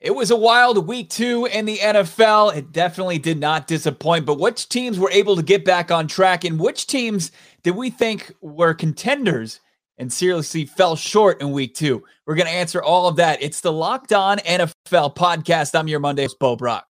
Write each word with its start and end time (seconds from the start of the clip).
It 0.00 0.14
was 0.14 0.30
a 0.30 0.36
wild 0.36 0.86
week 0.88 1.10
two 1.10 1.44
in 1.44 1.66
the 1.66 1.76
NFL. 1.76 2.56
It 2.56 2.72
definitely 2.72 3.18
did 3.18 3.38
not 3.38 3.66
disappoint, 3.66 4.24
but 4.24 4.38
which 4.38 4.70
teams 4.70 4.98
were 4.98 5.10
able 5.10 5.36
to 5.36 5.42
get 5.42 5.62
back 5.62 5.90
on 5.90 6.08
track 6.08 6.42
and 6.42 6.58
which 6.58 6.86
teams 6.86 7.30
did 7.62 7.76
we 7.76 7.90
think 7.90 8.32
were 8.40 8.72
contenders 8.72 9.60
and 9.98 10.10
seriously 10.10 10.64
fell 10.64 10.96
short 10.96 11.42
in 11.42 11.52
week 11.52 11.74
two? 11.74 12.02
We're 12.24 12.34
going 12.34 12.46
to 12.46 12.52
answer 12.52 12.82
all 12.82 13.08
of 13.08 13.16
that. 13.16 13.42
It's 13.42 13.60
the 13.60 13.72
Locked 13.72 14.14
On 14.14 14.38
NFL 14.38 15.14
podcast. 15.14 15.78
I'm 15.78 15.86
your 15.86 16.00
Monday 16.00 16.22
host, 16.22 16.38
Bo 16.38 16.56
Brock. 16.56 16.86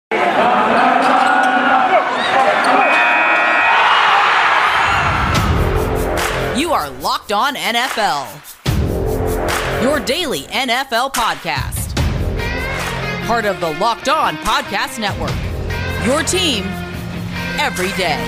You 6.58 6.72
are 6.72 6.88
Locked 7.02 7.32
On 7.32 7.54
NFL, 7.54 8.32
your 9.82 10.00
daily 10.00 10.44
NFL 10.44 11.12
podcast 11.12 11.73
part 13.26 13.46
of 13.46 13.58
the 13.58 13.70
Locked 13.78 14.10
On 14.10 14.36
Podcast 14.36 14.98
Network. 14.98 15.32
Your 16.04 16.22
team 16.22 16.64
every 17.58 17.88
day. 17.92 18.20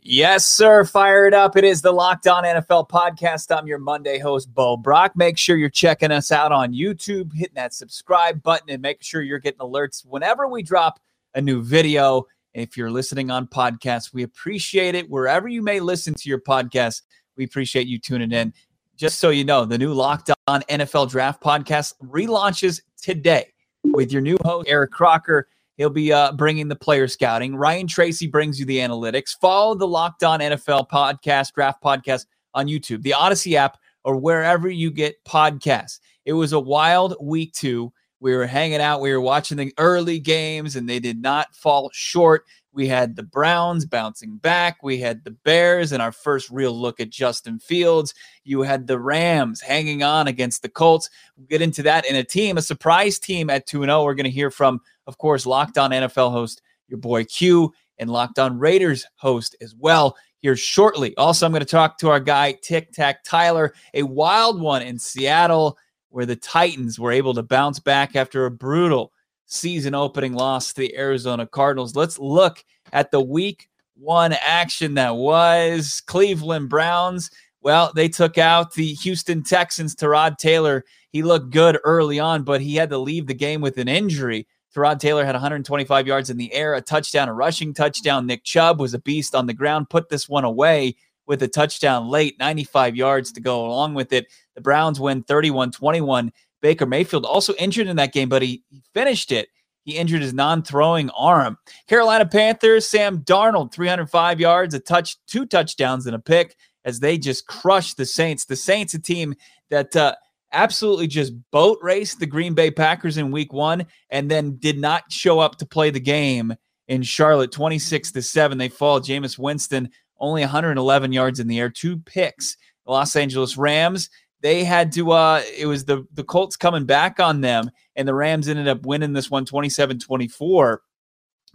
Yes, 0.00 0.46
sir. 0.46 0.84
Fire 0.86 1.26
it 1.26 1.34
up. 1.34 1.58
It 1.58 1.64
is 1.64 1.82
the 1.82 1.92
Locked 1.92 2.26
On 2.26 2.42
NFL 2.42 2.88
podcast. 2.88 3.54
I'm 3.54 3.66
your 3.66 3.78
Monday 3.78 4.18
host, 4.18 4.52
Bo 4.54 4.78
Brock. 4.78 5.12
Make 5.14 5.36
sure 5.36 5.58
you're 5.58 5.68
checking 5.68 6.10
us 6.10 6.32
out 6.32 6.50
on 6.50 6.72
YouTube, 6.72 7.30
hitting 7.34 7.56
that 7.56 7.74
subscribe 7.74 8.42
button, 8.42 8.70
and 8.70 8.80
make 8.80 9.02
sure 9.02 9.20
you're 9.20 9.38
getting 9.38 9.60
alerts 9.60 10.06
whenever 10.06 10.48
we 10.48 10.62
drop 10.62 11.00
a 11.34 11.42
new 11.42 11.62
video. 11.62 12.24
If 12.54 12.78
you're 12.78 12.90
listening 12.90 13.30
on 13.30 13.46
podcasts, 13.46 14.14
we 14.14 14.22
appreciate 14.22 14.94
it. 14.94 15.10
Wherever 15.10 15.48
you 15.48 15.60
may 15.60 15.80
listen 15.80 16.14
to 16.14 16.28
your 16.30 16.40
podcast, 16.40 17.02
we 17.36 17.44
appreciate 17.44 17.86
you 17.86 17.98
tuning 17.98 18.32
in 18.32 18.54
just 18.98 19.20
so 19.20 19.30
you 19.30 19.44
know, 19.44 19.64
the 19.64 19.78
new 19.78 19.94
Locked 19.94 20.30
On 20.48 20.60
NFL 20.62 21.08
Draft 21.08 21.40
podcast 21.40 21.94
relaunches 22.02 22.82
today 23.00 23.52
with 23.84 24.12
your 24.12 24.20
new 24.20 24.36
host, 24.44 24.68
Eric 24.68 24.90
Crocker. 24.90 25.48
He'll 25.76 25.88
be 25.88 26.12
uh, 26.12 26.32
bringing 26.32 26.66
the 26.66 26.74
player 26.74 27.06
scouting. 27.06 27.54
Ryan 27.54 27.86
Tracy 27.86 28.26
brings 28.26 28.58
you 28.58 28.66
the 28.66 28.78
analytics. 28.78 29.38
Follow 29.40 29.76
the 29.76 29.86
Locked 29.86 30.24
On 30.24 30.40
NFL 30.40 30.88
podcast, 30.88 31.54
draft 31.54 31.80
podcast 31.80 32.26
on 32.54 32.66
YouTube, 32.66 33.02
the 33.02 33.14
Odyssey 33.14 33.56
app, 33.56 33.78
or 34.02 34.16
wherever 34.16 34.68
you 34.68 34.90
get 34.90 35.24
podcasts. 35.24 36.00
It 36.24 36.32
was 36.32 36.52
a 36.52 36.60
wild 36.60 37.14
week 37.22 37.52
two. 37.52 37.92
We 38.18 38.34
were 38.34 38.48
hanging 38.48 38.80
out, 38.80 39.00
we 39.00 39.12
were 39.12 39.20
watching 39.20 39.56
the 39.56 39.72
early 39.78 40.18
games, 40.18 40.74
and 40.74 40.88
they 40.88 40.98
did 40.98 41.22
not 41.22 41.54
fall 41.54 41.88
short. 41.92 42.46
We 42.78 42.86
had 42.86 43.16
the 43.16 43.24
Browns 43.24 43.84
bouncing 43.86 44.36
back. 44.36 44.84
We 44.84 44.98
had 44.98 45.24
the 45.24 45.32
Bears 45.32 45.90
and 45.90 46.00
our 46.00 46.12
first 46.12 46.48
real 46.48 46.70
look 46.70 47.00
at 47.00 47.10
Justin 47.10 47.58
Fields. 47.58 48.14
You 48.44 48.62
had 48.62 48.86
the 48.86 49.00
Rams 49.00 49.60
hanging 49.60 50.04
on 50.04 50.28
against 50.28 50.62
the 50.62 50.68
Colts. 50.68 51.10
We'll 51.36 51.48
get 51.48 51.60
into 51.60 51.82
that 51.82 52.08
in 52.08 52.14
a 52.14 52.22
team, 52.22 52.56
a 52.56 52.62
surprise 52.62 53.18
team 53.18 53.50
at 53.50 53.66
2 53.66 53.82
0. 53.82 54.04
We're 54.04 54.14
going 54.14 54.26
to 54.26 54.30
hear 54.30 54.52
from, 54.52 54.80
of 55.08 55.18
course, 55.18 55.44
Locked 55.44 55.76
On 55.76 55.90
NFL 55.90 56.30
host, 56.30 56.62
your 56.86 57.00
boy 57.00 57.24
Q, 57.24 57.74
and 57.98 58.10
Locked 58.10 58.38
On 58.38 58.56
Raiders 58.60 59.04
host 59.16 59.56
as 59.60 59.74
well 59.74 60.16
here 60.38 60.54
shortly. 60.54 61.16
Also, 61.16 61.46
I'm 61.46 61.50
going 61.50 61.58
to 61.58 61.66
talk 61.66 61.98
to 61.98 62.10
our 62.10 62.20
guy, 62.20 62.52
Tic 62.62 62.92
Tac 62.92 63.24
Tyler, 63.24 63.74
a 63.92 64.04
wild 64.04 64.60
one 64.60 64.82
in 64.82 65.00
Seattle, 65.00 65.76
where 66.10 66.26
the 66.26 66.36
Titans 66.36 66.96
were 66.96 67.10
able 67.10 67.34
to 67.34 67.42
bounce 67.42 67.80
back 67.80 68.14
after 68.14 68.46
a 68.46 68.52
brutal 68.52 69.12
season 69.48 69.94
opening 69.94 70.34
loss 70.34 70.72
to 70.72 70.82
the 70.82 70.96
Arizona 70.96 71.46
Cardinals. 71.46 71.96
Let's 71.96 72.18
look 72.18 72.64
at 72.92 73.10
the 73.10 73.20
week 73.20 73.68
one 73.96 74.32
action 74.32 74.94
that 74.94 75.16
was 75.16 76.02
Cleveland 76.06 76.68
Browns. 76.68 77.30
Well, 77.60 77.90
they 77.94 78.08
took 78.08 78.38
out 78.38 78.74
the 78.74 78.94
Houston 78.94 79.42
Texans. 79.42 79.96
Tyrod 79.96 80.36
Taylor, 80.36 80.84
he 81.10 81.22
looked 81.22 81.50
good 81.50 81.78
early 81.82 82.20
on, 82.20 82.44
but 82.44 82.60
he 82.60 82.76
had 82.76 82.90
to 82.90 82.98
leave 82.98 83.26
the 83.26 83.34
game 83.34 83.60
with 83.60 83.78
an 83.78 83.88
injury. 83.88 84.46
Tyrod 84.74 85.00
Taylor 85.00 85.24
had 85.24 85.34
125 85.34 86.06
yards 86.06 86.30
in 86.30 86.36
the 86.36 86.52
air, 86.52 86.74
a 86.74 86.80
touchdown, 86.80 87.28
a 87.28 87.34
rushing 87.34 87.74
touchdown. 87.74 88.26
Nick 88.26 88.44
Chubb 88.44 88.80
was 88.80 88.94
a 88.94 89.00
beast 89.00 89.34
on 89.34 89.46
the 89.46 89.54
ground, 89.54 89.90
put 89.90 90.08
this 90.08 90.28
one 90.28 90.44
away 90.44 90.94
with 91.26 91.42
a 91.42 91.48
touchdown 91.48 92.08
late, 92.08 92.38
95 92.38 92.96
yards 92.96 93.32
to 93.32 93.40
go 93.40 93.66
along 93.66 93.94
with 93.94 94.12
it. 94.12 94.26
The 94.54 94.60
Browns 94.60 95.00
win 95.00 95.22
31 95.22 95.72
21. 95.72 96.32
Baker 96.60 96.86
Mayfield 96.86 97.24
also 97.24 97.54
injured 97.54 97.86
in 97.86 97.96
that 97.96 98.12
game, 98.12 98.28
but 98.28 98.42
he, 98.42 98.62
he 98.70 98.82
finished 98.94 99.32
it. 99.32 99.48
He 99.84 99.96
injured 99.96 100.20
his 100.20 100.34
non-throwing 100.34 101.08
arm. 101.10 101.56
Carolina 101.88 102.26
Panthers, 102.26 102.86
Sam 102.86 103.20
Darnold, 103.20 103.72
305 103.72 104.40
yards, 104.40 104.74
a 104.74 104.80
touch, 104.80 105.16
two 105.26 105.46
touchdowns, 105.46 106.06
and 106.06 106.14
a 106.14 106.18
pick 106.18 106.56
as 106.84 107.00
they 107.00 107.16
just 107.16 107.46
crushed 107.46 107.96
the 107.96 108.04
Saints. 108.04 108.44
The 108.44 108.56
Saints, 108.56 108.94
a 108.94 108.98
team 108.98 109.34
that 109.70 109.96
uh, 109.96 110.14
absolutely 110.52 111.06
just 111.06 111.32
boat 111.50 111.78
raced 111.82 112.20
the 112.20 112.26
Green 112.26 112.54
Bay 112.54 112.70
Packers 112.70 113.16
in 113.16 113.30
week 113.30 113.52
one 113.52 113.86
and 114.10 114.30
then 114.30 114.56
did 114.56 114.78
not 114.78 115.10
show 115.10 115.38
up 115.38 115.56
to 115.56 115.66
play 115.66 115.90
the 115.90 116.00
game 116.00 116.54
in 116.88 117.02
Charlotte, 117.02 117.52
26 117.52 118.12
to 118.12 118.22
7. 118.22 118.58
They 118.58 118.68
fall. 118.68 119.00
Jameis 119.00 119.38
Winston, 119.38 119.90
only 120.18 120.42
111 120.42 121.12
yards 121.12 121.40
in 121.40 121.46
the 121.46 121.58
air, 121.58 121.70
two 121.70 121.98
picks. 121.98 122.56
The 122.86 122.92
Los 122.92 123.16
Angeles 123.16 123.56
Rams, 123.56 124.08
they 124.40 124.64
had 124.64 124.92
to 124.92 125.12
uh 125.12 125.42
it 125.56 125.66
was 125.66 125.84
the 125.84 126.06
the 126.12 126.24
Colts 126.24 126.56
coming 126.56 126.84
back 126.84 127.20
on 127.20 127.40
them 127.40 127.70
and 127.96 128.06
the 128.06 128.14
Rams 128.14 128.48
ended 128.48 128.68
up 128.68 128.86
winning 128.86 129.12
this 129.12 129.30
one 129.30 129.44
27-24. 129.44 130.78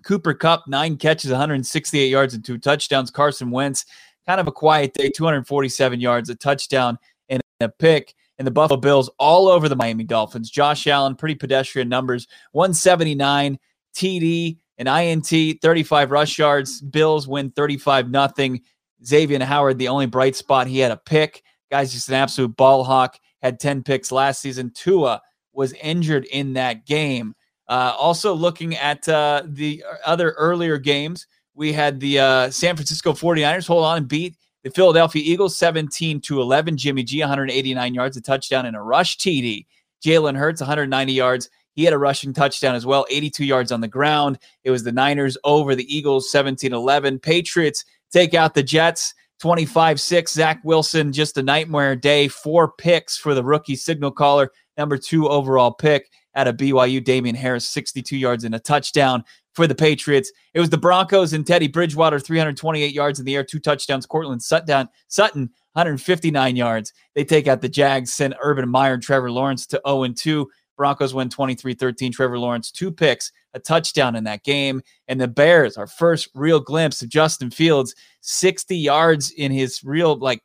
Cooper 0.04 0.34
Kupp, 0.34 0.68
nine 0.68 0.98
catches, 0.98 1.32
168 1.32 2.08
yards 2.08 2.34
and 2.34 2.44
two 2.44 2.58
touchdowns. 2.58 3.10
Carson 3.10 3.50
Wentz, 3.50 3.86
kind 4.26 4.42
of 4.42 4.48
a 4.48 4.52
quiet 4.52 4.94
day, 4.94 5.10
247 5.10 6.02
yards, 6.02 6.30
a 6.30 6.36
touchdown 6.36 7.00
and 7.30 7.42
a 7.62 7.70
pick. 7.70 8.14
And 8.38 8.46
the 8.46 8.52
Buffalo 8.52 8.80
Bills 8.80 9.10
all 9.20 9.48
over 9.48 9.70
the 9.70 9.76
Miami 9.76 10.04
Dolphins. 10.04 10.50
Josh 10.50 10.88
Allen, 10.88 11.16
pretty 11.16 11.36
pedestrian 11.36 11.88
numbers, 11.88 12.28
179 12.52 13.58
TD 13.96 14.58
and 14.78 14.88
INT, 14.90 15.62
35 15.62 16.12
rush 16.12 16.38
yards. 16.38 16.82
Bills 16.82 17.28
win 17.28 17.52
35 17.52 18.10
nothing. 18.10 18.62
Xavier 19.06 19.44
Howard, 19.44 19.78
the 19.78 19.88
only 19.88 20.08
bright 20.08 20.36
spot, 20.36 20.68
he 20.68 20.80
had 20.80 20.92
a 20.92 20.98
pick. 20.98 21.44
Guy's 21.72 21.94
just 21.94 22.10
an 22.10 22.16
absolute 22.16 22.56
ball 22.56 22.84
hawk. 22.84 23.20
Had 23.42 23.60
10 23.60 23.84
picks 23.84 24.12
last 24.12 24.42
season. 24.42 24.72
Tua 24.74 25.22
was 25.54 25.74
injured 25.74 26.26
in 26.26 26.54
that 26.54 26.86
game. 26.86 27.36
Uh, 27.68 27.94
also, 27.98 28.34
looking 28.34 28.76
at 28.76 29.08
uh, 29.08 29.44
the 29.46 29.84
other 30.06 30.32
earlier 30.32 30.78
games, 30.78 31.28
we 31.56 31.72
had 31.72 32.00
the 32.00 32.20
uh, 32.20 32.50
San 32.50 32.76
Francisco 32.76 33.14
49ers 33.14 33.68
hold 33.68 33.86
on 33.86 33.98
and 33.98 34.08
beat 34.08 34.38
the 34.64 34.72
Philadelphia 34.72 35.22
Eagles 35.24 35.58
17 35.58 36.22
to 36.22 36.42
11. 36.42 36.78
Jimmy 36.78 37.04
G, 37.04 37.20
189 37.20 37.94
yards, 37.94 38.18
a 38.18 38.22
touchdown, 38.22 38.66
and 38.66 38.76
a 38.76 38.82
rush 38.82 39.18
TD. 39.18 39.66
Jalen 40.04 40.38
Hurts, 40.38 40.62
190 40.62 41.14
yards. 41.14 41.50
He 41.76 41.84
had 41.84 41.94
a 41.94 41.98
rushing 41.98 42.34
touchdown 42.34 42.76
as 42.76 42.86
well, 42.86 43.06
82 43.10 43.46
yards 43.46 43.72
on 43.72 43.82
the 43.82 43.88
ground. 43.88 44.38
It 44.64 44.72
was 44.72 44.84
the 44.84 44.92
Niners 44.92 45.38
over 45.44 45.76
the 45.76 45.96
Eagles 45.96 46.32
17 46.32 46.74
11. 46.74 47.20
Patriots 47.20 47.86
take 48.12 48.34
out 48.34 48.54
the 48.54 48.64
Jets 48.64 49.14
25 49.44 50.00
6. 50.00 50.32
Zach 50.32 50.62
Wilson, 50.64 51.12
just 51.12 51.38
a 51.38 51.44
nightmare 51.44 51.98
day. 51.98 52.30
Four 52.30 52.72
picks 52.78 53.18
for 53.18 53.34
the 53.34 53.44
rookie 53.44 53.76
signal 53.76 54.10
caller, 54.10 54.50
number 54.78 54.98
two 54.98 55.28
overall 55.28 55.70
pick 55.70 56.10
at 56.34 56.48
a 56.48 56.54
BYU. 56.54 57.04
Damien 57.04 57.36
Harris, 57.36 57.66
62 57.66 58.16
yards 58.16 58.46
and 58.46 58.56
a 58.56 58.60
touchdown 58.60 59.22
for 59.52 59.68
the 59.68 59.76
Patriots. 59.76 60.32
It 60.54 60.62
was 60.62 60.70
the 60.70 60.78
Broncos 60.78 61.34
and 61.34 61.46
Teddy 61.46 61.68
Bridgewater, 61.68 62.22
328 62.22 62.94
yards 62.94 63.20
in 63.20 63.26
the 63.26 63.36
air, 63.36 63.44
two 63.44 63.60
touchdowns. 63.60 64.06
Courtland 64.06 64.42
Sutton, 64.42 64.88
Sutton 65.10 65.50
159 65.74 66.56
yards. 66.56 66.94
They 67.14 67.26
take 67.26 67.50
out 67.50 67.60
the 67.60 67.68
Jags, 67.68 68.14
send 68.14 68.36
Urban 68.42 68.70
Meyer 68.70 68.94
and 68.94 69.04
Trevor 69.04 69.30
Lawrence 69.30 69.68
to 69.68 69.82
0 69.86 70.08
2. 70.08 70.50
Broncos 70.76 71.14
win 71.14 71.30
23 71.30 71.74
13. 71.74 72.12
Trevor 72.12 72.40
Lawrence, 72.40 72.72
two 72.72 72.92
picks, 72.92 73.32
a 73.54 73.60
touchdown 73.60 74.16
in 74.16 74.24
that 74.26 74.44
game. 74.44 74.82
And 75.08 75.20
the 75.20 75.28
Bears, 75.28 75.78
our 75.78 75.88
first 75.88 76.30
real 76.34 76.60
glimpse 76.60 77.02
of 77.02 77.10
Justin 77.10 77.52
Fields, 77.52 77.96
60 78.22 78.76
yards 78.76 79.32
in 79.32 79.52
his 79.52 79.84
real, 79.84 80.18
like, 80.18 80.42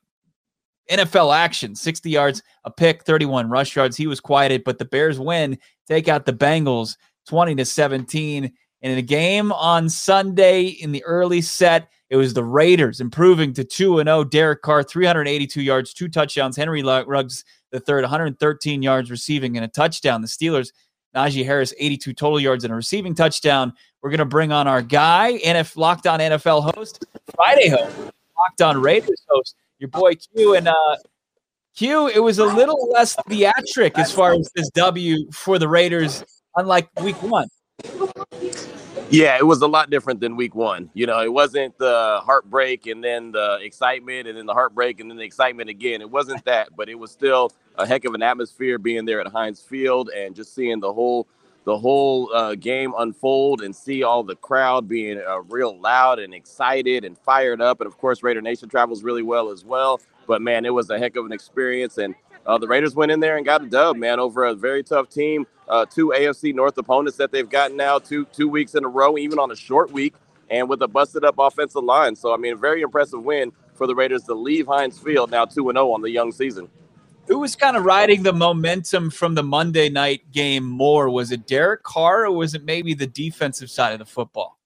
NFL 0.91 1.37
action, 1.37 1.75
60 1.75 2.09
yards, 2.09 2.43
a 2.65 2.71
pick, 2.71 3.05
31 3.05 3.51
rush 3.51 3.77
yards. 3.77 3.97
He 3.97 4.07
was 4.07 4.21
quieted, 4.21 4.65
but 4.65 4.79
the 4.79 4.87
Bears 4.87 5.21
win, 5.21 5.59
take 5.87 6.09
out 6.09 6.25
the 6.25 6.33
Bengals 6.33 6.97
20 7.27 7.55
to 7.57 7.65
17. 7.65 8.53
And 8.83 8.93
in 8.93 8.99
a 8.99 9.03
game 9.03 9.53
on 9.53 9.89
Sunday 9.89 10.67
in 10.67 10.93
the 10.93 11.05
early 11.05 11.41
set, 11.41 11.89
it 12.11 12.17
was 12.17 12.33
the 12.33 12.45
Raiders 12.45 13.01
improving 13.01 13.53
to 13.55 13.65
2 13.65 13.97
0. 13.99 14.25
Derek 14.25 14.63
Carr, 14.63 14.83
382 14.83 15.61
yards, 15.61 15.93
two 15.93 16.09
touchdowns. 16.09 16.57
Henry 16.57 16.83
Ruggs 16.83 17.45
the 17.71 17.81
third, 17.81 18.03
113 18.03 18.83
yards 18.83 19.11
receiving 19.11 19.57
and 19.57 19.65
a 19.65 19.69
touchdown. 19.69 20.23
The 20.23 20.29
Steelers, 20.29 20.73
Najee 21.15 21.45
Harris, 21.45 21.75
82 21.79 22.13
total 22.15 22.41
yards 22.41 22.65
and 22.65 22.73
a 22.73 22.77
receiving 22.77 23.15
touchdown. 23.15 23.73
We're 24.03 24.11
going 24.11 24.19
to 24.19 24.25
bring 24.25 24.53
on 24.53 24.67
our 24.67 24.83
guy, 24.83 25.39
NF 25.45 25.77
Locked 25.77 26.07
On 26.07 26.21
NFL 26.21 26.75
host, 26.75 27.05
Friday 27.35 27.69
host, 27.69 27.97
Locked 27.99 28.63
On 28.63 28.81
Raiders 28.81 29.23
host, 29.29 29.57
your 29.79 29.89
boy 29.89 30.15
Q. 30.15 30.55
And 30.55 30.69
uh, 30.69 30.97
Q, 31.75 32.09
it 32.09 32.21
was 32.21 32.39
a 32.39 32.45
little 32.45 32.89
less 32.91 33.17
theatric 33.29 33.99
as 33.99 34.13
far 34.13 34.33
as 34.33 34.51
this 34.55 34.71
W 34.71 35.31
for 35.33 35.59
the 35.59 35.69
Raiders, 35.69 36.25
unlike 36.57 36.89
week 37.01 37.21
one. 37.23 37.49
Yeah, 39.11 39.39
it 39.39 39.47
was 39.47 39.63
a 39.63 39.67
lot 39.67 39.89
different 39.89 40.21
than 40.21 40.37
week 40.37 40.55
one. 40.55 40.91
You 40.93 41.07
know, 41.07 41.21
it 41.21 41.33
wasn't 41.33 41.79
the 41.79 42.21
heartbreak 42.23 42.87
and 42.87 43.03
then 43.03 43.33
the 43.33 43.59
excitement 43.63 44.29
and 44.29 44.37
then 44.37 44.45
the 44.45 44.53
heartbreak 44.53 45.01
and 45.01 45.11
then 45.11 45.17
the 45.17 45.25
excitement 45.25 45.71
again. 45.71 46.03
It 46.03 46.11
wasn't 46.11 46.45
that, 46.45 46.77
but 46.77 46.91
it 46.91 46.95
was 46.95 47.11
still 47.11 47.51
a 47.77 47.87
heck 47.87 48.05
of 48.05 48.13
an 48.13 48.23
atmosphere 48.23 48.77
being 48.77 49.07
there 49.07 49.19
at 49.23 49.29
Heinz 49.29 49.63
Field 49.63 50.11
and 50.15 50.35
just 50.35 50.55
seeing 50.55 50.81
the 50.81 50.93
whole 50.93 51.27
the 51.65 51.77
whole 51.79 52.33
uh, 52.35 52.55
game 52.55 52.95
unfold 52.99 53.63
and 53.63 53.75
see 53.75 54.03
all 54.03 54.23
the 54.23 54.37
crowd 54.37 54.89
being 54.89 55.21
uh, 55.27 55.41
real 55.41 55.79
loud 55.79 56.19
and 56.19 56.35
excited 56.35 57.05
and 57.05 57.17
fired 57.19 57.61
up. 57.61 57.81
And 57.81 57.87
of 57.87 57.97
course, 57.99 58.23
Raider 58.23 58.41
Nation 58.43 58.69
travels 58.69 59.03
really 59.03 59.23
well 59.23 59.51
as 59.51 59.65
well. 59.65 60.01
But 60.27 60.43
man, 60.43 60.65
it 60.65 60.73
was 60.73 60.89
a 60.91 60.99
heck 60.99 61.17
of 61.17 61.27
an 61.27 61.33
experience. 61.33 61.99
And 61.99 62.15
uh, 62.49 62.57
the 62.57 62.67
Raiders 62.67 62.95
went 62.95 63.13
in 63.13 63.21
there 63.21 63.37
and 63.37 63.45
got 63.45 63.63
a 63.63 63.67
dub, 63.67 63.97
man, 63.99 64.19
over 64.19 64.45
a 64.45 64.55
very 64.55 64.83
tough 64.83 65.11
team. 65.11 65.47
Uh, 65.69 65.85
two 65.85 66.15
AFC 66.17 66.55
North 66.55 66.79
opponents 66.79 67.19
that 67.19 67.31
they've 67.31 67.49
gotten 67.49 67.77
now 67.77 67.99
two 67.99 68.25
two 68.33 68.49
weeks 68.49 68.75
in 68.75 68.85
a 68.85 68.89
row, 68.89 69.19
even 69.19 69.39
on 69.39 69.51
a 69.51 69.57
short 69.57 69.93
week, 69.93 70.15
and 70.51 70.67
with 70.67 70.81
a 70.81 70.89
busted 70.89 71.25
up 71.25 71.35
offensive 71.39 71.85
line. 71.85 72.17
So 72.17 72.33
I 72.33 72.39
mean, 72.39 72.55
a 72.55 72.57
very 72.57 72.81
impressive 72.81 73.23
win 73.23 73.53
for 73.75 73.87
the 73.87 73.95
Raiders 73.95 74.23
to 74.25 74.35
leave 74.35 74.67
Heinz 74.67 74.99
Field 74.99 75.31
now 75.31 75.45
two 75.45 75.69
and 75.69 75.77
zero 75.77 75.89
oh 75.89 75.93
on 75.93 76.01
the 76.01 76.11
young 76.11 76.33
season. 76.33 76.71
Who 77.27 77.41
was 77.41 77.55
kind 77.55 77.77
of 77.77 77.85
riding 77.85 78.23
the 78.23 78.33
momentum 78.33 79.11
from 79.11 79.35
the 79.35 79.43
Monday 79.43 79.91
night 79.91 80.33
game 80.33 80.65
more? 80.65 81.11
Was 81.11 81.31
it 81.31 81.47
Derek 81.47 81.83
Carr 81.83 82.25
or 82.25 82.33
was 82.33 82.55
it 82.55 82.65
maybe 82.65 82.95
the 82.95 83.07
defensive 83.07 83.71
side 83.71 83.93
of 83.93 83.99
the 83.99 84.07
football? 84.07 84.58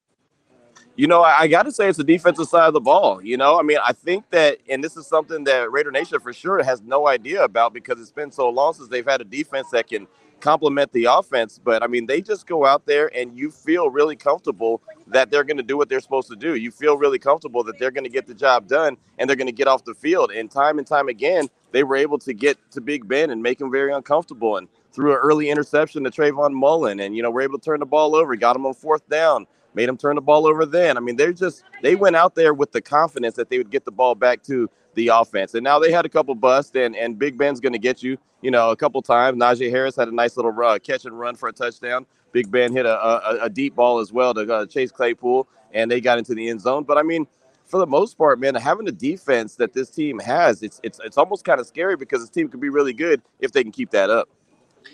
You 0.94 1.06
know, 1.06 1.22
I, 1.22 1.40
I 1.40 1.48
got 1.48 1.62
to 1.62 1.72
say 1.72 1.88
it's 1.88 1.96
the 1.96 2.04
defensive 2.04 2.48
side 2.48 2.66
of 2.66 2.74
the 2.74 2.80
ball. 2.80 3.22
You 3.22 3.36
know, 3.36 3.58
I 3.58 3.62
mean, 3.62 3.78
I 3.82 3.92
think 3.92 4.28
that, 4.30 4.58
and 4.68 4.84
this 4.84 4.96
is 4.96 5.06
something 5.06 5.44
that 5.44 5.72
Raider 5.72 5.90
Nation 5.90 6.20
for 6.20 6.32
sure 6.32 6.62
has 6.62 6.82
no 6.82 7.08
idea 7.08 7.44
about 7.44 7.72
because 7.72 8.00
it's 8.00 8.12
been 8.12 8.30
so 8.30 8.48
long 8.50 8.74
since 8.74 8.88
they've 8.88 9.06
had 9.06 9.20
a 9.22 9.24
defense 9.24 9.70
that 9.70 9.88
can 9.88 10.06
complement 10.40 10.92
the 10.92 11.04
offense. 11.04 11.58
But 11.62 11.82
I 11.82 11.86
mean, 11.86 12.06
they 12.06 12.20
just 12.20 12.46
go 12.46 12.66
out 12.66 12.84
there 12.84 13.10
and 13.16 13.38
you 13.38 13.50
feel 13.50 13.88
really 13.88 14.16
comfortable 14.16 14.82
that 15.06 15.30
they're 15.30 15.44
going 15.44 15.56
to 15.56 15.62
do 15.62 15.78
what 15.78 15.88
they're 15.88 16.00
supposed 16.00 16.28
to 16.28 16.36
do. 16.36 16.56
You 16.56 16.70
feel 16.70 16.98
really 16.98 17.18
comfortable 17.18 17.62
that 17.64 17.78
they're 17.78 17.90
going 17.90 18.04
to 18.04 18.10
get 18.10 18.26
the 18.26 18.34
job 18.34 18.68
done 18.68 18.98
and 19.18 19.28
they're 19.28 19.36
going 19.36 19.46
to 19.46 19.52
get 19.52 19.68
off 19.68 19.84
the 19.84 19.94
field. 19.94 20.30
And 20.30 20.50
time 20.50 20.78
and 20.78 20.86
time 20.86 21.08
again, 21.08 21.48
they 21.70 21.84
were 21.84 21.96
able 21.96 22.18
to 22.18 22.34
get 22.34 22.58
to 22.72 22.82
Big 22.82 23.08
Ben 23.08 23.30
and 23.30 23.42
make 23.42 23.60
him 23.60 23.70
very 23.70 23.92
uncomfortable. 23.94 24.58
And 24.58 24.68
threw 24.92 25.12
an 25.12 25.18
early 25.18 25.48
interception 25.48 26.04
to 26.04 26.10
Trayvon 26.10 26.52
Mullen, 26.52 27.00
and 27.00 27.16
you 27.16 27.22
know 27.22 27.30
we're 27.30 27.42
able 27.42 27.58
to 27.58 27.64
turn 27.64 27.80
the 27.80 27.86
ball 27.86 28.14
over, 28.14 28.36
got 28.36 28.56
him 28.56 28.66
on 28.66 28.74
fourth 28.74 29.08
down, 29.08 29.46
made 29.74 29.88
them 29.88 29.96
turn 29.96 30.16
the 30.16 30.22
ball 30.22 30.46
over. 30.46 30.66
Then 30.66 30.96
I 30.96 31.00
mean 31.00 31.16
they're 31.16 31.32
just 31.32 31.64
they 31.82 31.94
went 31.94 32.16
out 32.16 32.34
there 32.34 32.54
with 32.54 32.72
the 32.72 32.80
confidence 32.80 33.34
that 33.36 33.48
they 33.50 33.58
would 33.58 33.70
get 33.70 33.84
the 33.84 33.92
ball 33.92 34.14
back 34.14 34.42
to 34.44 34.68
the 34.94 35.08
offense. 35.08 35.54
And 35.54 35.64
now 35.64 35.78
they 35.78 35.90
had 35.90 36.04
a 36.04 36.08
couple 36.08 36.34
busts, 36.34 36.72
and 36.74 36.96
and 36.96 37.18
Big 37.18 37.38
Ben's 37.38 37.60
going 37.60 37.72
to 37.72 37.78
get 37.78 38.02
you, 38.02 38.18
you 38.40 38.50
know, 38.50 38.70
a 38.70 38.76
couple 38.76 39.00
times. 39.02 39.38
Najee 39.38 39.70
Harris 39.70 39.96
had 39.96 40.08
a 40.08 40.14
nice 40.14 40.36
little 40.36 40.54
uh, 40.62 40.78
catch 40.78 41.04
and 41.04 41.18
run 41.18 41.34
for 41.34 41.48
a 41.48 41.52
touchdown. 41.52 42.06
Big 42.32 42.50
Ben 42.50 42.72
hit 42.72 42.86
a, 42.86 42.98
a, 42.98 43.44
a 43.44 43.50
deep 43.50 43.74
ball 43.74 43.98
as 43.98 44.12
well 44.12 44.32
to 44.34 44.52
uh, 44.52 44.66
Chase 44.66 44.90
Claypool, 44.90 45.46
and 45.72 45.90
they 45.90 46.00
got 46.00 46.18
into 46.18 46.34
the 46.34 46.48
end 46.48 46.60
zone. 46.60 46.84
But 46.84 46.98
I 46.98 47.02
mean, 47.02 47.26
for 47.66 47.78
the 47.78 47.86
most 47.86 48.16
part, 48.16 48.40
man, 48.40 48.54
having 48.54 48.86
the 48.86 48.92
defense 48.92 49.56
that 49.56 49.72
this 49.72 49.90
team 49.90 50.18
has, 50.18 50.62
it's 50.62 50.80
it's 50.82 51.00
it's 51.04 51.18
almost 51.18 51.44
kind 51.44 51.60
of 51.60 51.66
scary 51.66 51.96
because 51.96 52.20
this 52.20 52.30
team 52.30 52.48
could 52.48 52.60
be 52.60 52.68
really 52.68 52.92
good 52.92 53.22
if 53.40 53.52
they 53.52 53.62
can 53.62 53.72
keep 53.72 53.90
that 53.90 54.10
up. 54.10 54.28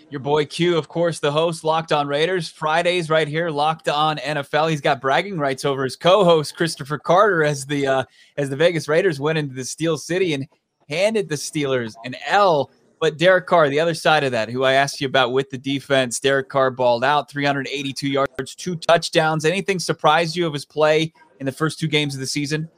Your 0.09 0.19
boy 0.19 0.45
Q, 0.45 0.77
of 0.77 0.87
course, 0.87 1.19
the 1.19 1.31
host, 1.31 1.63
Locked 1.63 1.91
On 1.91 2.07
Raiders. 2.07 2.49
Fridays 2.49 3.09
right 3.09 3.27
here, 3.27 3.49
Locked 3.49 3.89
On 3.89 4.17
NFL. 4.17 4.69
He's 4.69 4.81
got 4.81 5.01
bragging 5.01 5.37
rights 5.37 5.65
over 5.65 5.83
his 5.83 5.95
co-host 5.95 6.55
Christopher 6.55 6.97
Carter 6.97 7.43
as 7.43 7.65
the 7.65 7.87
uh, 7.87 8.03
as 8.37 8.49
the 8.49 8.55
Vegas 8.55 8.87
Raiders 8.87 9.19
went 9.19 9.37
into 9.37 9.53
the 9.53 9.65
Steel 9.65 9.97
City 9.97 10.33
and 10.33 10.47
handed 10.89 11.29
the 11.29 11.35
Steelers 11.35 11.95
an 12.05 12.15
L. 12.27 12.71
But 12.99 13.17
Derek 13.17 13.47
Carr, 13.47 13.69
the 13.69 13.79
other 13.79 13.93
side 13.93 14.25
of 14.25 14.33
that, 14.33 14.49
who 14.49 14.63
I 14.63 14.73
asked 14.73 14.99
you 14.99 15.07
about 15.07 15.31
with 15.31 15.49
the 15.49 15.57
defense, 15.57 16.19
Derek 16.19 16.49
Carr 16.49 16.69
balled 16.69 17.05
out, 17.05 17.29
382 17.29 18.09
yards, 18.09 18.55
two 18.55 18.75
touchdowns. 18.75 19.45
Anything 19.45 19.79
surprise 19.79 20.35
you 20.35 20.45
of 20.45 20.51
his 20.51 20.65
play 20.65 21.13
in 21.39 21.45
the 21.45 21.51
first 21.51 21.79
two 21.79 21.87
games 21.87 22.13
of 22.13 22.19
the 22.19 22.27
season? 22.27 22.69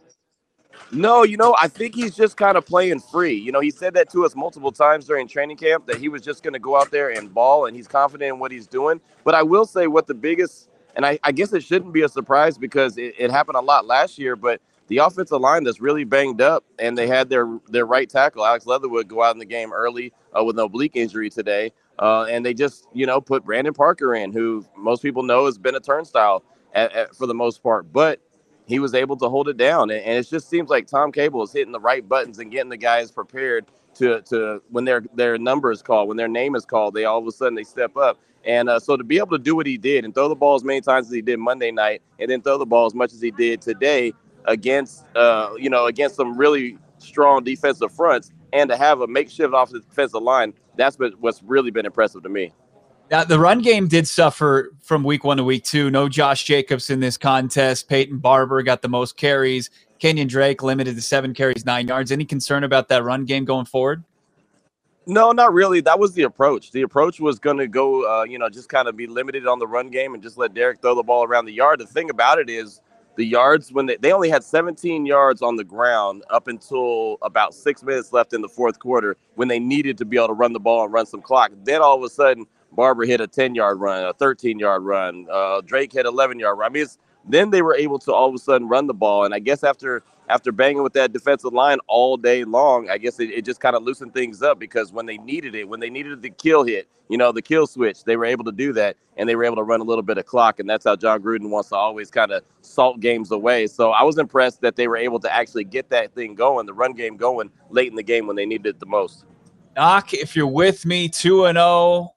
No, 0.93 1.23
you 1.23 1.37
know, 1.37 1.55
I 1.57 1.69
think 1.69 1.95
he's 1.95 2.15
just 2.15 2.35
kind 2.35 2.57
of 2.57 2.65
playing 2.65 2.99
free. 2.99 3.33
You 3.33 3.53
know, 3.53 3.61
he 3.61 3.71
said 3.71 3.93
that 3.93 4.09
to 4.11 4.25
us 4.25 4.35
multiple 4.35 4.73
times 4.73 5.05
during 5.05 5.25
training 5.25 5.55
camp 5.55 5.85
that 5.85 5.97
he 5.97 6.09
was 6.09 6.21
just 6.21 6.43
going 6.43 6.53
to 6.53 6.59
go 6.59 6.75
out 6.75 6.91
there 6.91 7.11
and 7.11 7.33
ball, 7.33 7.67
and 7.67 7.75
he's 7.75 7.87
confident 7.87 8.27
in 8.27 8.39
what 8.39 8.51
he's 8.51 8.67
doing. 8.67 8.99
But 9.23 9.33
I 9.33 9.41
will 9.41 9.65
say 9.65 9.87
what 9.87 10.07
the 10.07 10.13
biggest, 10.13 10.69
and 10.97 11.05
I, 11.05 11.17
I 11.23 11.31
guess 11.31 11.53
it 11.53 11.63
shouldn't 11.63 11.93
be 11.93 12.01
a 12.01 12.09
surprise 12.09 12.57
because 12.57 12.97
it, 12.97 13.15
it, 13.17 13.31
happened 13.31 13.55
a 13.55 13.61
lot 13.61 13.85
last 13.85 14.19
year, 14.19 14.35
but 14.35 14.59
the 14.89 14.97
offensive 14.97 15.39
line 15.39 15.63
that's 15.63 15.79
really 15.79 16.03
banged 16.03 16.41
up, 16.41 16.65
and 16.77 16.97
they 16.97 17.07
had 17.07 17.29
their 17.29 17.47
their 17.69 17.85
right 17.85 18.09
tackle 18.09 18.45
Alex 18.45 18.65
Leatherwood 18.65 19.07
go 19.07 19.23
out 19.23 19.33
in 19.33 19.39
the 19.39 19.45
game 19.45 19.71
early 19.71 20.11
uh, 20.37 20.43
with 20.43 20.59
an 20.59 20.65
oblique 20.65 20.97
injury 20.97 21.29
today, 21.29 21.71
uh, 21.99 22.23
and 22.23 22.45
they 22.45 22.53
just 22.53 22.85
you 22.91 23.05
know 23.05 23.21
put 23.21 23.45
Brandon 23.45 23.73
Parker 23.73 24.13
in, 24.15 24.33
who 24.33 24.65
most 24.75 25.01
people 25.01 25.23
know 25.23 25.45
has 25.45 25.57
been 25.57 25.75
a 25.75 25.79
turnstile 25.79 26.43
at, 26.73 26.91
at, 26.91 27.15
for 27.15 27.27
the 27.27 27.33
most 27.33 27.63
part, 27.63 27.93
but 27.93 28.19
he 28.65 28.79
was 28.79 28.93
able 28.93 29.17
to 29.17 29.29
hold 29.29 29.49
it 29.49 29.57
down. 29.57 29.91
And, 29.91 30.01
it 30.01 30.29
just 30.29 30.49
seems 30.49 30.69
like 30.69 30.87
Tom 30.87 31.11
Cable 31.11 31.43
is 31.43 31.51
hitting 31.51 31.71
the 31.71 31.79
right 31.79 32.07
buttons 32.07 32.39
and 32.39 32.51
getting 32.51 32.69
the 32.69 32.77
guys 32.77 33.11
prepared 33.11 33.65
to 33.95 34.21
to 34.21 34.61
when 34.69 34.85
their 34.85 35.03
their 35.13 35.37
number 35.37 35.71
is 35.71 35.81
called, 35.81 36.07
when 36.07 36.17
their 36.17 36.27
name 36.27 36.55
is 36.55 36.65
called, 36.65 36.93
they 36.93 37.05
all 37.05 37.19
of 37.19 37.27
a 37.27 37.31
sudden 37.31 37.55
they 37.55 37.63
step 37.63 37.97
up. 37.97 38.19
And 38.45 38.69
uh, 38.69 38.79
so 38.79 38.97
to 38.97 39.03
be 39.03 39.17
able 39.17 39.37
to 39.37 39.43
do 39.43 39.55
what 39.55 39.67
he 39.67 39.77
did 39.77 40.03
and 40.05 40.15
throw 40.15 40.27
the 40.27 40.35
ball 40.35 40.55
as 40.55 40.63
many 40.63 40.81
times 40.81 41.07
as 41.07 41.13
he 41.13 41.21
did 41.21 41.37
Monday 41.37 41.71
night, 41.71 42.01
and 42.19 42.29
then 42.29 42.41
throw 42.41 42.57
the 42.57 42.65
ball 42.65 42.85
as 42.85 42.95
much 42.95 43.13
as 43.13 43.21
he 43.21 43.31
did 43.31 43.61
today 43.61 44.13
against 44.45 45.05
uh, 45.15 45.53
you 45.57 45.69
know 45.69 45.85
against 45.85 46.15
some 46.15 46.37
really 46.37 46.77
strong 46.97 47.43
defensive 47.43 47.91
fronts, 47.91 48.31
and 48.53 48.69
to 48.69 48.77
have 48.77 49.01
a 49.01 49.07
makeshift 49.07 49.53
off 49.53 49.69
the 49.71 49.79
defensive 49.81 50.21
line, 50.21 50.53
that's 50.77 50.97
what's 51.19 51.43
really 51.43 51.71
been 51.71 51.85
impressive 51.85 52.23
to 52.23 52.29
me. 52.29 52.53
Now, 53.11 53.25
the 53.25 53.37
run 53.37 53.59
game 53.59 53.89
did 53.89 54.07
suffer 54.07 54.71
from 54.81 55.03
week 55.03 55.25
one 55.25 55.35
to 55.35 55.43
week 55.43 55.65
two. 55.65 55.91
No 55.91 56.07
Josh 56.07 56.45
Jacobs 56.45 56.89
in 56.89 57.01
this 57.01 57.17
contest. 57.17 57.89
Peyton 57.89 58.19
Barber 58.19 58.63
got 58.63 58.81
the 58.81 58.87
most 58.87 59.17
carries. 59.17 59.69
Kenyon 59.99 60.29
Drake 60.29 60.63
limited 60.63 60.95
to 60.95 61.01
seven 61.01 61.33
carries, 61.33 61.65
nine 61.65 61.89
yards. 61.89 62.13
Any 62.13 62.23
concern 62.23 62.63
about 62.63 62.87
that 62.87 63.03
run 63.03 63.25
game 63.25 63.43
going 63.43 63.65
forward? 63.65 64.05
No, 65.05 65.33
not 65.33 65.53
really. 65.53 65.81
That 65.81 65.99
was 65.99 66.13
the 66.13 66.23
approach. 66.23 66.71
The 66.71 66.83
approach 66.83 67.19
was 67.19 67.37
going 67.37 67.57
to 67.57 67.67
go, 67.67 68.09
uh, 68.09 68.23
you 68.23 68.39
know, 68.39 68.47
just 68.47 68.69
kind 68.69 68.87
of 68.87 68.95
be 68.95 69.07
limited 69.07 69.45
on 69.45 69.59
the 69.59 69.67
run 69.67 69.89
game 69.89 70.13
and 70.13 70.23
just 70.23 70.37
let 70.37 70.53
Derek 70.53 70.81
throw 70.81 70.95
the 70.95 71.03
ball 71.03 71.25
around 71.25 71.45
the 71.45 71.53
yard. 71.53 71.81
The 71.81 71.87
thing 71.87 72.09
about 72.09 72.39
it 72.39 72.49
is 72.49 72.79
the 73.17 73.25
yards 73.25 73.73
when 73.73 73.87
they, 73.87 73.97
they 73.97 74.13
only 74.13 74.29
had 74.29 74.41
17 74.41 75.05
yards 75.05 75.41
on 75.41 75.57
the 75.57 75.65
ground 75.65 76.23
up 76.29 76.47
until 76.47 77.17
about 77.23 77.53
six 77.53 77.83
minutes 77.83 78.13
left 78.13 78.31
in 78.31 78.41
the 78.41 78.47
fourth 78.47 78.79
quarter 78.79 79.17
when 79.35 79.49
they 79.49 79.59
needed 79.59 79.97
to 79.97 80.05
be 80.05 80.15
able 80.15 80.27
to 80.27 80.33
run 80.33 80.53
the 80.53 80.61
ball 80.61 80.85
and 80.85 80.93
run 80.93 81.05
some 81.05 81.21
clock. 81.21 81.51
Then 81.65 81.81
all 81.81 81.97
of 81.97 82.03
a 82.03 82.09
sudden, 82.09 82.45
Barber 82.71 83.05
hit 83.05 83.21
a 83.21 83.27
10 83.27 83.55
yard 83.55 83.79
run, 83.79 84.05
a 84.05 84.13
13 84.13 84.59
yard 84.59 84.83
run. 84.83 85.27
Uh, 85.29 85.61
Drake 85.61 85.93
hit 85.93 86.05
11 86.05 86.39
yard 86.39 86.57
run. 86.57 86.71
I 86.71 86.73
mean, 86.73 86.85
then 87.27 87.49
they 87.49 87.61
were 87.61 87.75
able 87.75 87.99
to 87.99 88.13
all 88.13 88.29
of 88.29 88.35
a 88.35 88.37
sudden 88.37 88.67
run 88.67 88.87
the 88.87 88.93
ball. 88.93 89.25
And 89.25 89.33
I 89.33 89.39
guess 89.39 89.63
after 89.63 90.03
after 90.29 90.51
banging 90.51 90.81
with 90.81 90.93
that 90.93 91.11
defensive 91.11 91.51
line 91.51 91.79
all 91.87 92.15
day 92.15 92.45
long, 92.45 92.89
I 92.89 92.97
guess 92.97 93.19
it, 93.19 93.31
it 93.31 93.43
just 93.43 93.59
kind 93.59 93.75
of 93.75 93.83
loosened 93.83 94.13
things 94.13 94.41
up 94.41 94.59
because 94.59 94.93
when 94.93 95.05
they 95.05 95.17
needed 95.17 95.55
it, 95.55 95.67
when 95.67 95.79
they 95.81 95.89
needed 95.89 96.21
the 96.21 96.29
kill 96.29 96.63
hit, 96.63 96.87
you 97.09 97.17
know, 97.17 97.33
the 97.33 97.41
kill 97.41 97.67
switch, 97.67 98.05
they 98.05 98.15
were 98.15 98.25
able 98.25 98.45
to 98.45 98.51
do 98.53 98.71
that 98.73 98.95
and 99.17 99.27
they 99.27 99.35
were 99.35 99.43
able 99.43 99.57
to 99.57 99.63
run 99.63 99.81
a 99.81 99.83
little 99.83 100.03
bit 100.03 100.17
of 100.17 100.25
clock. 100.25 100.59
And 100.59 100.69
that's 100.69 100.85
how 100.85 100.95
Jon 100.95 101.21
Gruden 101.21 101.49
wants 101.49 101.69
to 101.69 101.75
always 101.75 102.09
kind 102.09 102.31
of 102.31 102.43
salt 102.61 103.01
games 103.01 103.31
away. 103.31 103.67
So 103.67 103.91
I 103.91 104.03
was 104.03 104.17
impressed 104.17 104.61
that 104.61 104.77
they 104.77 104.87
were 104.87 104.95
able 104.95 105.19
to 105.19 105.33
actually 105.33 105.65
get 105.65 105.89
that 105.89 106.13
thing 106.15 106.33
going, 106.33 106.65
the 106.65 106.73
run 106.73 106.93
game 106.93 107.17
going 107.17 107.51
late 107.69 107.89
in 107.89 107.95
the 107.95 108.03
game 108.03 108.25
when 108.25 108.37
they 108.37 108.45
needed 108.45 108.67
it 108.67 108.79
the 108.79 108.85
most. 108.85 109.25
Doc, 109.75 110.13
if 110.13 110.35
you're 110.35 110.47
with 110.47 110.85
me, 110.85 111.09
2 111.09 111.45
and 111.45 111.57
0 111.57 112.13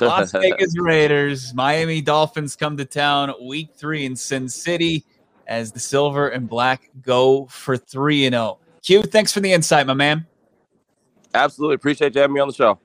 Las 0.00 0.32
Vegas 0.32 0.78
Raiders, 0.78 1.54
Miami 1.54 2.00
Dolphins 2.00 2.56
come 2.56 2.76
to 2.76 2.84
town 2.84 3.32
week 3.42 3.70
three 3.74 4.04
in 4.04 4.16
Sin 4.16 4.48
City 4.48 5.04
as 5.48 5.72
the 5.72 5.80
silver 5.80 6.28
and 6.28 6.48
black 6.48 6.90
go 7.02 7.46
for 7.46 7.76
3 7.76 8.26
and 8.26 8.34
0. 8.34 8.58
Q, 8.82 9.02
thanks 9.02 9.32
for 9.32 9.40
the 9.40 9.52
insight, 9.52 9.86
my 9.86 9.94
man. 9.94 10.26
Absolutely. 11.34 11.74
Appreciate 11.74 12.14
you 12.14 12.20
having 12.20 12.34
me 12.34 12.40
on 12.40 12.48
the 12.48 12.54
show. 12.54 12.78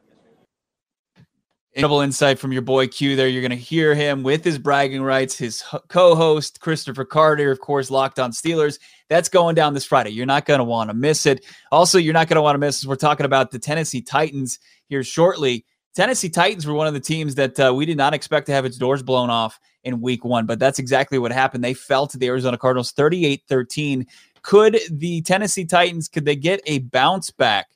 Incredible 1.76 2.02
insight 2.02 2.38
from 2.38 2.52
your 2.52 2.62
boy 2.62 2.88
Q 2.88 3.16
there. 3.16 3.28
You're 3.28 3.42
going 3.42 3.50
to 3.50 3.56
hear 3.56 3.96
him 3.96 4.22
with 4.22 4.44
his 4.44 4.60
bragging 4.60 5.02
rights, 5.02 5.36
his 5.36 5.64
co 5.88 6.14
host, 6.14 6.60
Christopher 6.60 7.04
Carter, 7.04 7.50
of 7.50 7.60
course, 7.60 7.90
Locked 7.90 8.20
on 8.20 8.32
Steelers. 8.32 8.78
That's 9.10 9.28
going 9.28 9.56
down 9.56 9.74
this 9.74 9.86
Friday. 9.86 10.12
You're 10.12 10.28
not 10.28 10.46
going 10.46 10.60
to 10.60 10.64
want 10.64 10.92
to 10.92 10.94
miss 10.94 11.26
it. 11.26 11.46
Also, 11.72 11.98
you're 11.98 12.14
not 12.14 12.28
going 12.28 12.36
to 12.36 12.44
want 12.44 12.54
to 12.54 12.60
miss, 12.60 12.86
we're 12.86 12.96
talking 12.96 13.26
about 13.26 13.50
the 13.50 13.58
Tennessee 13.58 14.02
Titans 14.02 14.60
here 14.88 15.04
shortly. 15.04 15.66
Tennessee 15.94 16.30
Titans 16.30 16.66
were 16.66 16.74
one 16.74 16.88
of 16.88 16.94
the 16.94 17.00
teams 17.00 17.36
that 17.36 17.60
uh, 17.60 17.74
we 17.74 17.86
did 17.86 17.98
not 17.98 18.14
expect 18.14 18.48
to 18.48 18.52
have 18.52 18.66
its 18.66 18.78
doors 18.78 19.04
blown 19.04 19.30
off 19.30 19.60
in 19.84 20.02
week 20.02 20.26
one, 20.26 20.46
but 20.46 20.60
that's 20.60 20.80
exactly 20.80 21.20
what 21.20 21.32
happened. 21.32 21.64
They 21.64 21.74
fell 21.74 22.08
to 22.08 22.18
the 22.18 22.28
Arizona 22.28 22.58
Cardinals 22.58 22.92
38 22.92 23.44
13. 23.48 24.08
Could 24.42 24.80
the 24.92 25.22
Tennessee 25.22 25.66
Titans, 25.66 26.08
could 26.08 26.26
they 26.26 26.36
get 26.36 26.62
a 26.66 26.80
bounce 26.80 27.30
back 27.30 27.68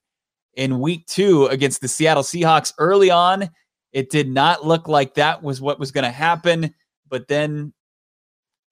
in 0.55 0.79
week 0.79 1.05
two 1.05 1.45
against 1.45 1.81
the 1.81 1.87
Seattle 1.87 2.23
Seahawks 2.23 2.73
early 2.79 3.11
on? 3.11 3.49
It 3.93 4.09
did 4.09 4.29
not 4.29 4.65
look 4.65 4.87
like 4.87 5.13
that 5.13 5.43
was 5.43 5.61
what 5.61 5.79
was 5.79 5.91
going 5.91 6.03
to 6.03 6.11
happen, 6.11 6.73
but 7.07 7.27
then 7.27 7.73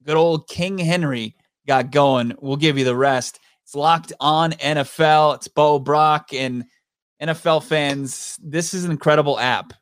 good 0.03 0.17
old 0.17 0.47
King 0.47 0.77
Henry 0.77 1.35
got 1.67 1.91
going. 1.91 2.33
We'll 2.39 2.57
give 2.57 2.77
you 2.77 2.83
the 2.83 2.95
rest. 2.95 3.39
It's 3.63 3.75
locked 3.75 4.11
on 4.19 4.51
NFL. 4.53 5.35
It's 5.35 5.47
Bo 5.47 5.79
Brock 5.79 6.33
and 6.33 6.65
NFL 7.21 7.63
fans, 7.63 8.37
this 8.41 8.73
is 8.73 8.85
an 8.85 8.91
incredible 8.91 9.39
app 9.39 9.73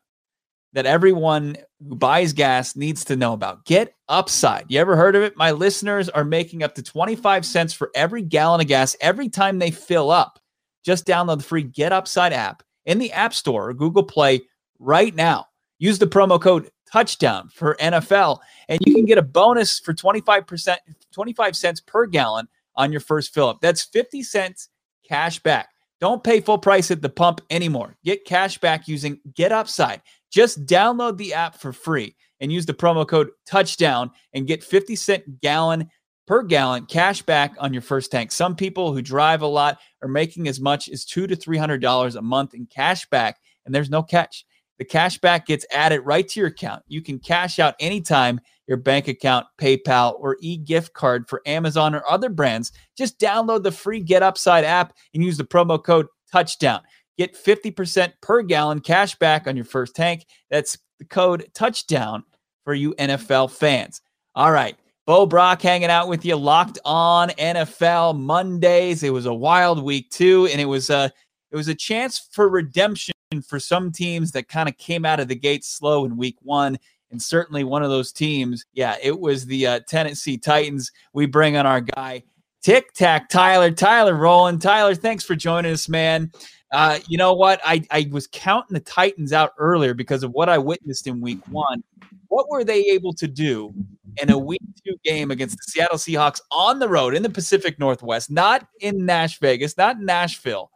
that 0.72 0.86
everyone 0.86 1.56
who 1.88 1.94
buys 1.94 2.32
gas 2.32 2.76
needs 2.76 3.04
to 3.04 3.16
know 3.16 3.32
about. 3.32 3.64
Get 3.64 3.94
Upside. 4.08 4.66
You 4.68 4.80
ever 4.80 4.96
heard 4.96 5.16
of 5.16 5.22
it? 5.22 5.36
My 5.36 5.52
listeners 5.52 6.08
are 6.10 6.24
making 6.24 6.62
up 6.62 6.74
to 6.74 6.82
25 6.82 7.46
cents 7.46 7.72
for 7.72 7.90
every 7.94 8.22
gallon 8.22 8.60
of 8.60 8.66
gas 8.66 8.96
every 9.00 9.28
time 9.28 9.58
they 9.58 9.70
fill 9.70 10.10
up. 10.10 10.38
Just 10.84 11.06
download 11.06 11.38
the 11.38 11.44
free 11.44 11.62
Get 11.62 11.92
Upside 11.92 12.32
app 12.34 12.62
in 12.84 12.98
the 12.98 13.12
App 13.12 13.32
Store 13.32 13.70
or 13.70 13.74
Google 13.74 14.02
Play 14.02 14.42
right 14.78 15.14
now. 15.14 15.46
Use 15.78 15.98
the 15.98 16.06
promo 16.06 16.40
code 16.40 16.70
touchdown 16.90 17.48
for 17.48 17.76
NFL 17.80 18.40
and 18.68 18.78
you 18.84 18.94
can 18.94 19.04
get 19.04 19.18
a 19.18 19.22
bonus 19.22 19.80
for 19.80 19.94
25% 19.94 20.76
25 21.12 21.56
cents 21.56 21.80
per 21.80 22.06
gallon 22.06 22.46
on 22.76 22.92
your 22.92 23.00
first 23.00 23.32
fill 23.32 23.48
up. 23.48 23.60
That's 23.60 23.82
50 23.82 24.22
cents 24.22 24.68
cash 25.08 25.38
back. 25.40 25.70
Don't 26.04 26.22
pay 26.22 26.42
full 26.42 26.58
price 26.58 26.90
at 26.90 27.00
the 27.00 27.08
pump 27.08 27.40
anymore. 27.48 27.96
Get 28.04 28.26
cash 28.26 28.58
back 28.58 28.86
using 28.86 29.20
Get 29.34 29.52
Upside. 29.52 30.02
Just 30.30 30.66
download 30.66 31.16
the 31.16 31.32
app 31.32 31.54
for 31.54 31.72
free 31.72 32.14
and 32.40 32.52
use 32.52 32.66
the 32.66 32.74
promo 32.74 33.08
code 33.08 33.30
touchdown 33.46 34.10
and 34.34 34.46
get 34.46 34.62
50 34.62 34.96
cent 34.96 35.40
gallon 35.40 35.88
per 36.26 36.42
gallon 36.42 36.84
cash 36.84 37.22
back 37.22 37.54
on 37.58 37.72
your 37.72 37.80
first 37.80 38.10
tank. 38.10 38.32
Some 38.32 38.54
people 38.54 38.92
who 38.92 39.00
drive 39.00 39.40
a 39.40 39.46
lot 39.46 39.78
are 40.02 40.08
making 40.08 40.46
as 40.46 40.60
much 40.60 40.90
as 40.90 41.06
two 41.06 41.26
to 41.26 41.34
three 41.34 41.56
hundred 41.56 41.80
dollars 41.80 42.16
a 42.16 42.20
month 42.20 42.52
in 42.52 42.66
cash 42.66 43.08
back, 43.08 43.38
and 43.64 43.74
there's 43.74 43.88
no 43.88 44.02
catch. 44.02 44.44
The 44.78 44.84
cash 44.84 45.18
back 45.18 45.46
gets 45.46 45.66
added 45.70 46.00
right 46.00 46.26
to 46.28 46.40
your 46.40 46.48
account. 46.48 46.82
You 46.88 47.00
can 47.00 47.18
cash 47.18 47.58
out 47.58 47.74
anytime 47.78 48.40
your 48.66 48.76
bank 48.76 49.08
account, 49.08 49.46
PayPal, 49.60 50.18
or 50.18 50.36
e 50.40 50.56
gift 50.56 50.94
card 50.94 51.28
for 51.28 51.42
Amazon 51.46 51.94
or 51.94 52.02
other 52.10 52.28
brands. 52.28 52.72
Just 52.96 53.20
download 53.20 53.62
the 53.62 53.72
free 53.72 54.00
Get 54.00 54.22
Upside 54.22 54.64
app 54.64 54.94
and 55.12 55.22
use 55.22 55.36
the 55.36 55.44
promo 55.44 55.82
code 55.82 56.06
touchdown. 56.32 56.80
Get 57.16 57.36
50% 57.36 58.12
per 58.20 58.42
gallon 58.42 58.80
cash 58.80 59.16
back 59.16 59.46
on 59.46 59.54
your 59.54 59.64
first 59.64 59.94
tank. 59.94 60.26
That's 60.50 60.78
the 60.98 61.04
code 61.04 61.46
touchdown 61.54 62.24
for 62.64 62.74
you 62.74 62.94
NFL 62.94 63.52
fans. 63.52 64.00
All 64.34 64.50
right. 64.50 64.76
Bo 65.06 65.26
Brock 65.26 65.60
hanging 65.60 65.90
out 65.90 66.08
with 66.08 66.24
you, 66.24 66.34
locked 66.34 66.78
on 66.84 67.28
NFL 67.30 68.18
Mondays. 68.18 69.02
It 69.02 69.12
was 69.12 69.26
a 69.26 69.34
wild 69.34 69.82
week 69.82 70.10
too, 70.10 70.48
and 70.50 70.60
it 70.60 70.64
was 70.64 70.88
a 70.88 71.12
it 71.50 71.56
was 71.56 71.68
a 71.68 71.74
chance 71.74 72.26
for 72.32 72.48
redemption 72.48 73.13
for 73.46 73.58
some 73.58 73.90
teams 73.92 74.32
that 74.32 74.48
kind 74.48 74.68
of 74.68 74.76
came 74.76 75.04
out 75.04 75.20
of 75.20 75.28
the 75.28 75.34
gate 75.34 75.64
slow 75.64 76.04
in 76.04 76.16
week 76.16 76.36
one. 76.42 76.78
And 77.10 77.22
certainly 77.22 77.64
one 77.64 77.82
of 77.82 77.90
those 77.90 78.12
teams, 78.12 78.64
yeah, 78.72 78.96
it 79.02 79.18
was 79.18 79.46
the 79.46 79.66
uh, 79.66 79.80
Tennessee 79.88 80.36
Titans. 80.38 80.90
We 81.12 81.26
bring 81.26 81.56
on 81.56 81.66
our 81.66 81.80
guy, 81.80 82.24
Tic 82.62 82.92
Tac 82.94 83.28
Tyler. 83.28 83.70
Tyler 83.70 84.14
Rowland. 84.14 84.62
Tyler, 84.62 84.94
thanks 84.94 85.24
for 85.24 85.36
joining 85.36 85.72
us, 85.72 85.88
man. 85.88 86.32
Uh, 86.72 86.98
you 87.06 87.16
know 87.16 87.32
what? 87.32 87.60
I, 87.64 87.84
I 87.92 88.08
was 88.10 88.26
counting 88.32 88.74
the 88.74 88.80
Titans 88.80 89.32
out 89.32 89.52
earlier 89.58 89.94
because 89.94 90.24
of 90.24 90.32
what 90.32 90.48
I 90.48 90.58
witnessed 90.58 91.06
in 91.06 91.20
week 91.20 91.38
one. 91.48 91.84
What 92.28 92.48
were 92.50 92.64
they 92.64 92.80
able 92.86 93.12
to 93.14 93.28
do 93.28 93.72
in 94.20 94.30
a 94.30 94.38
week 94.38 94.62
two 94.84 94.96
game 95.04 95.30
against 95.30 95.56
the 95.56 95.62
Seattle 95.70 95.98
Seahawks 95.98 96.40
on 96.50 96.80
the 96.80 96.88
road 96.88 97.14
in 97.14 97.22
the 97.22 97.30
Pacific 97.30 97.78
Northwest, 97.78 98.28
not 98.28 98.66
in 98.80 99.06
Nash 99.06 99.38
Vegas, 99.38 99.76
not 99.76 100.00
Nashville, 100.00 100.70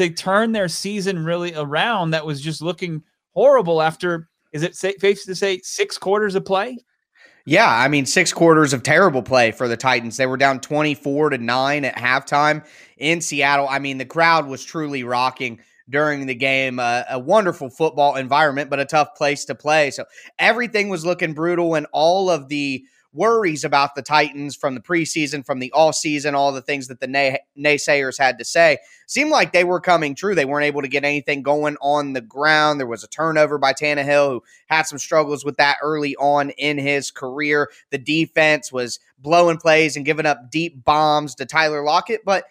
to 0.00 0.10
turn 0.10 0.52
their 0.52 0.68
season 0.68 1.24
really 1.24 1.54
around 1.54 2.10
that 2.10 2.26
was 2.26 2.40
just 2.40 2.62
looking 2.62 3.02
horrible 3.34 3.82
after, 3.82 4.28
is 4.52 4.62
it 4.62 4.74
safe 4.74 5.24
to 5.24 5.34
say, 5.34 5.60
six 5.62 5.98
quarters 5.98 6.34
of 6.34 6.44
play? 6.44 6.78
Yeah, 7.46 7.68
I 7.68 7.88
mean, 7.88 8.06
six 8.06 8.32
quarters 8.32 8.72
of 8.72 8.82
terrible 8.82 9.22
play 9.22 9.50
for 9.50 9.68
the 9.68 9.76
Titans. 9.76 10.16
They 10.16 10.26
were 10.26 10.36
down 10.36 10.60
24 10.60 11.30
to 11.30 11.38
9 11.38 11.84
at 11.84 11.96
halftime 11.96 12.66
in 12.98 13.20
Seattle. 13.20 13.68
I 13.68 13.78
mean, 13.78 13.98
the 13.98 14.04
crowd 14.04 14.46
was 14.46 14.64
truly 14.64 15.04
rocking 15.04 15.60
during 15.88 16.26
the 16.26 16.34
game. 16.34 16.78
Uh, 16.78 17.02
a 17.10 17.18
wonderful 17.18 17.68
football 17.70 18.16
environment, 18.16 18.70
but 18.70 18.80
a 18.80 18.84
tough 18.84 19.14
place 19.16 19.44
to 19.46 19.54
play. 19.54 19.90
So 19.90 20.04
everything 20.38 20.88
was 20.88 21.04
looking 21.04 21.32
brutal, 21.32 21.74
and 21.74 21.86
all 21.92 22.30
of 22.30 22.48
the 22.48 22.84
worries 23.12 23.64
about 23.64 23.94
the 23.94 24.02
Titans 24.02 24.54
from 24.54 24.74
the 24.74 24.80
preseason, 24.80 25.44
from 25.44 25.58
the 25.58 25.72
all 25.72 25.92
season, 25.92 26.34
all 26.34 26.52
the 26.52 26.62
things 26.62 26.88
that 26.88 27.00
the 27.00 27.06
nay- 27.06 27.40
naysayers 27.58 28.18
had 28.18 28.38
to 28.38 28.44
say 28.44 28.78
seemed 29.06 29.30
like 29.30 29.52
they 29.52 29.64
were 29.64 29.80
coming 29.80 30.14
true. 30.14 30.34
They 30.34 30.44
weren't 30.44 30.66
able 30.66 30.82
to 30.82 30.88
get 30.88 31.04
anything 31.04 31.42
going 31.42 31.76
on 31.80 32.12
the 32.12 32.20
ground. 32.20 32.78
There 32.78 32.86
was 32.86 33.02
a 33.02 33.08
turnover 33.08 33.58
by 33.58 33.72
Tannehill, 33.72 34.28
who 34.30 34.42
had 34.66 34.82
some 34.82 34.98
struggles 34.98 35.44
with 35.44 35.56
that 35.56 35.78
early 35.82 36.14
on 36.16 36.50
in 36.50 36.78
his 36.78 37.10
career. 37.10 37.70
The 37.90 37.98
defense 37.98 38.70
was 38.70 39.00
blowing 39.18 39.58
plays 39.58 39.96
and 39.96 40.06
giving 40.06 40.26
up 40.26 40.50
deep 40.50 40.84
bombs 40.84 41.34
to 41.36 41.46
Tyler 41.46 41.82
Lockett, 41.82 42.24
but 42.24 42.44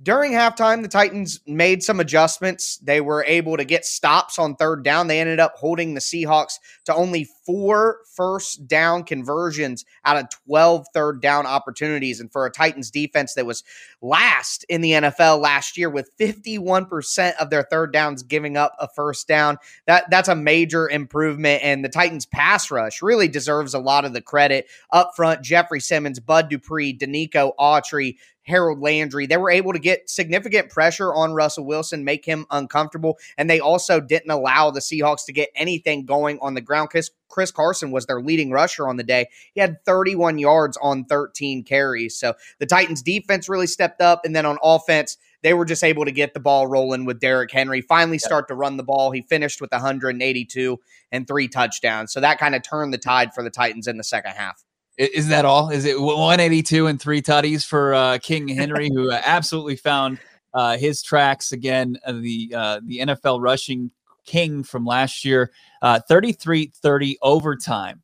during 0.00 0.32
halftime, 0.32 0.82
the 0.82 0.88
Titans 0.88 1.40
made 1.44 1.82
some 1.82 1.98
adjustments. 1.98 2.76
They 2.78 3.00
were 3.00 3.24
able 3.24 3.56
to 3.56 3.64
get 3.64 3.84
stops 3.84 4.38
on 4.38 4.54
third 4.54 4.84
down. 4.84 5.08
They 5.08 5.18
ended 5.18 5.40
up 5.40 5.54
holding 5.56 5.94
the 5.94 6.00
Seahawks 6.00 6.54
to 6.84 6.94
only 6.94 7.26
four 7.44 7.98
first 8.14 8.68
down 8.68 9.02
conversions 9.02 9.84
out 10.04 10.16
of 10.16 10.30
12 10.46 10.86
third 10.94 11.20
down 11.20 11.46
opportunities. 11.46 12.20
And 12.20 12.30
for 12.30 12.46
a 12.46 12.50
Titans 12.50 12.92
defense 12.92 13.34
that 13.34 13.44
was 13.44 13.64
last 14.00 14.64
in 14.68 14.82
the 14.82 14.92
NFL 14.92 15.40
last 15.40 15.76
year 15.76 15.90
with 15.90 16.16
51% 16.16 17.34
of 17.36 17.50
their 17.50 17.64
third 17.64 17.92
downs 17.92 18.22
giving 18.22 18.56
up 18.56 18.76
a 18.78 18.86
first 18.86 19.26
down, 19.26 19.58
that, 19.86 20.08
that's 20.10 20.28
a 20.28 20.36
major 20.36 20.88
improvement. 20.88 21.64
And 21.64 21.84
the 21.84 21.88
Titans 21.88 22.24
pass 22.24 22.70
rush 22.70 23.02
really 23.02 23.26
deserves 23.26 23.74
a 23.74 23.80
lot 23.80 24.04
of 24.04 24.12
the 24.12 24.22
credit 24.22 24.68
up 24.92 25.16
front. 25.16 25.42
Jeffrey 25.42 25.80
Simmons, 25.80 26.20
Bud 26.20 26.48
Dupree, 26.48 26.96
Denico 26.96 27.52
Autry, 27.58 28.16
Harold 28.48 28.80
Landry. 28.80 29.26
They 29.26 29.36
were 29.36 29.50
able 29.50 29.72
to 29.72 29.78
get 29.78 30.08
significant 30.10 30.70
pressure 30.70 31.14
on 31.14 31.32
Russell 31.32 31.64
Wilson, 31.64 32.04
make 32.04 32.24
him 32.24 32.46
uncomfortable, 32.50 33.18
and 33.36 33.48
they 33.48 33.60
also 33.60 34.00
didn't 34.00 34.30
allow 34.30 34.70
the 34.70 34.80
Seahawks 34.80 35.24
to 35.26 35.32
get 35.32 35.50
anything 35.54 36.04
going 36.04 36.38
on 36.40 36.54
the 36.54 36.60
ground. 36.60 36.90
Chris, 36.90 37.10
Chris 37.28 37.50
Carson 37.50 37.90
was 37.90 38.06
their 38.06 38.20
leading 38.20 38.50
rusher 38.50 38.88
on 38.88 38.96
the 38.96 39.04
day. 39.04 39.28
He 39.54 39.60
had 39.60 39.84
31 39.84 40.38
yards 40.38 40.76
on 40.78 41.04
13 41.04 41.62
carries. 41.64 42.16
So 42.16 42.34
the 42.58 42.66
Titans 42.66 43.02
defense 43.02 43.48
really 43.48 43.66
stepped 43.66 44.00
up, 44.00 44.24
and 44.24 44.34
then 44.34 44.46
on 44.46 44.58
offense, 44.62 45.18
they 45.42 45.54
were 45.54 45.64
just 45.64 45.84
able 45.84 46.04
to 46.04 46.10
get 46.12 46.34
the 46.34 46.40
ball 46.40 46.66
rolling 46.66 47.04
with 47.04 47.20
Derrick 47.20 47.52
Henry, 47.52 47.80
finally 47.80 48.18
start 48.18 48.48
to 48.48 48.54
run 48.54 48.76
the 48.76 48.82
ball. 48.82 49.12
He 49.12 49.22
finished 49.22 49.60
with 49.60 49.70
182 49.70 50.78
and 51.12 51.26
three 51.26 51.48
touchdowns. 51.48 52.12
So 52.12 52.20
that 52.20 52.38
kind 52.38 52.54
of 52.54 52.62
turned 52.62 52.92
the 52.92 52.98
tide 52.98 53.32
for 53.32 53.42
the 53.44 53.50
Titans 53.50 53.86
in 53.86 53.98
the 53.98 54.04
second 54.04 54.32
half. 54.32 54.64
Is 54.98 55.28
that 55.28 55.44
all? 55.44 55.70
Is 55.70 55.84
it 55.84 56.00
182 56.00 56.88
and 56.88 57.00
three 57.00 57.22
tutties 57.22 57.64
for 57.64 57.94
uh, 57.94 58.18
King 58.18 58.48
Henry, 58.48 58.90
who 58.92 59.12
uh, 59.12 59.20
absolutely 59.24 59.76
found 59.76 60.18
uh, 60.54 60.76
his 60.76 61.04
tracks 61.04 61.52
again? 61.52 61.96
Uh, 62.04 62.12
the 62.14 62.52
uh, 62.54 62.80
the 62.84 62.98
NFL 62.98 63.40
rushing 63.40 63.92
king 64.26 64.64
from 64.64 64.84
last 64.84 65.24
year, 65.24 65.52
33-30 65.82 67.12
uh, 67.12 67.16
overtime. 67.22 68.02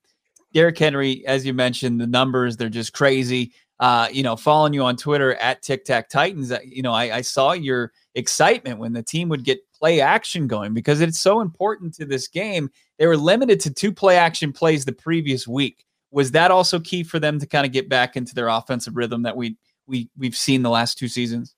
Derrick 0.53 0.79
Henry, 0.79 1.27
as 1.27 1.45
you 1.45 1.53
mentioned, 1.53 2.01
the 2.01 2.07
numbers 2.07 2.57
they're 2.57 2.69
just 2.69 2.93
crazy. 2.93 3.53
you 4.13 4.23
know, 4.23 4.37
following 4.37 4.73
you 4.73 4.85
on 4.85 4.97
Twitter 4.97 5.35
at 5.35 5.63
Tic 5.63 5.85
Tac 5.85 6.09
Titans, 6.09 6.53
you 6.65 6.83
know, 6.83 6.93
I, 6.93 7.17
I 7.17 7.21
saw 7.23 7.53
your 7.53 7.93
excitement 8.15 8.79
when 8.79 8.93
the 8.93 9.03
team 9.03 9.29
would 9.31 9.43
get 9.43 9.59
play 9.73 10.01
action 10.01 10.47
going 10.47 10.73
because 10.75 11.01
it's 11.01 11.19
so 11.19 11.41
important 11.41 11.93
to 11.95 12.07
this 12.07 12.29
game. 12.29 12.71
They 13.01 13.09
were 13.09 13.17
limited 13.17 13.59
to 13.63 13.73
two 13.73 13.93
play 13.93 14.17
action 14.17 14.53
plays 14.53 14.85
the 14.85 14.93
previous 14.93 15.49
week 15.49 15.85
was 16.15 16.31
that 16.31 16.53
also 16.53 16.79
key 16.79 17.03
for 17.03 17.19
them 17.19 17.41
to 17.41 17.47
kind 17.47 17.67
of 17.67 17.73
get 17.73 17.89
back 17.89 18.17
into 18.17 18.35
their 18.35 18.47
offensive 18.47 18.97
rhythm 18.97 19.23
that 19.23 19.37
we 19.37 19.57
we 19.87 20.09
we've 20.17 20.37
seen 20.37 20.63
the 20.63 20.71
last 20.71 20.97
two 20.97 21.09
seasons? 21.09 21.57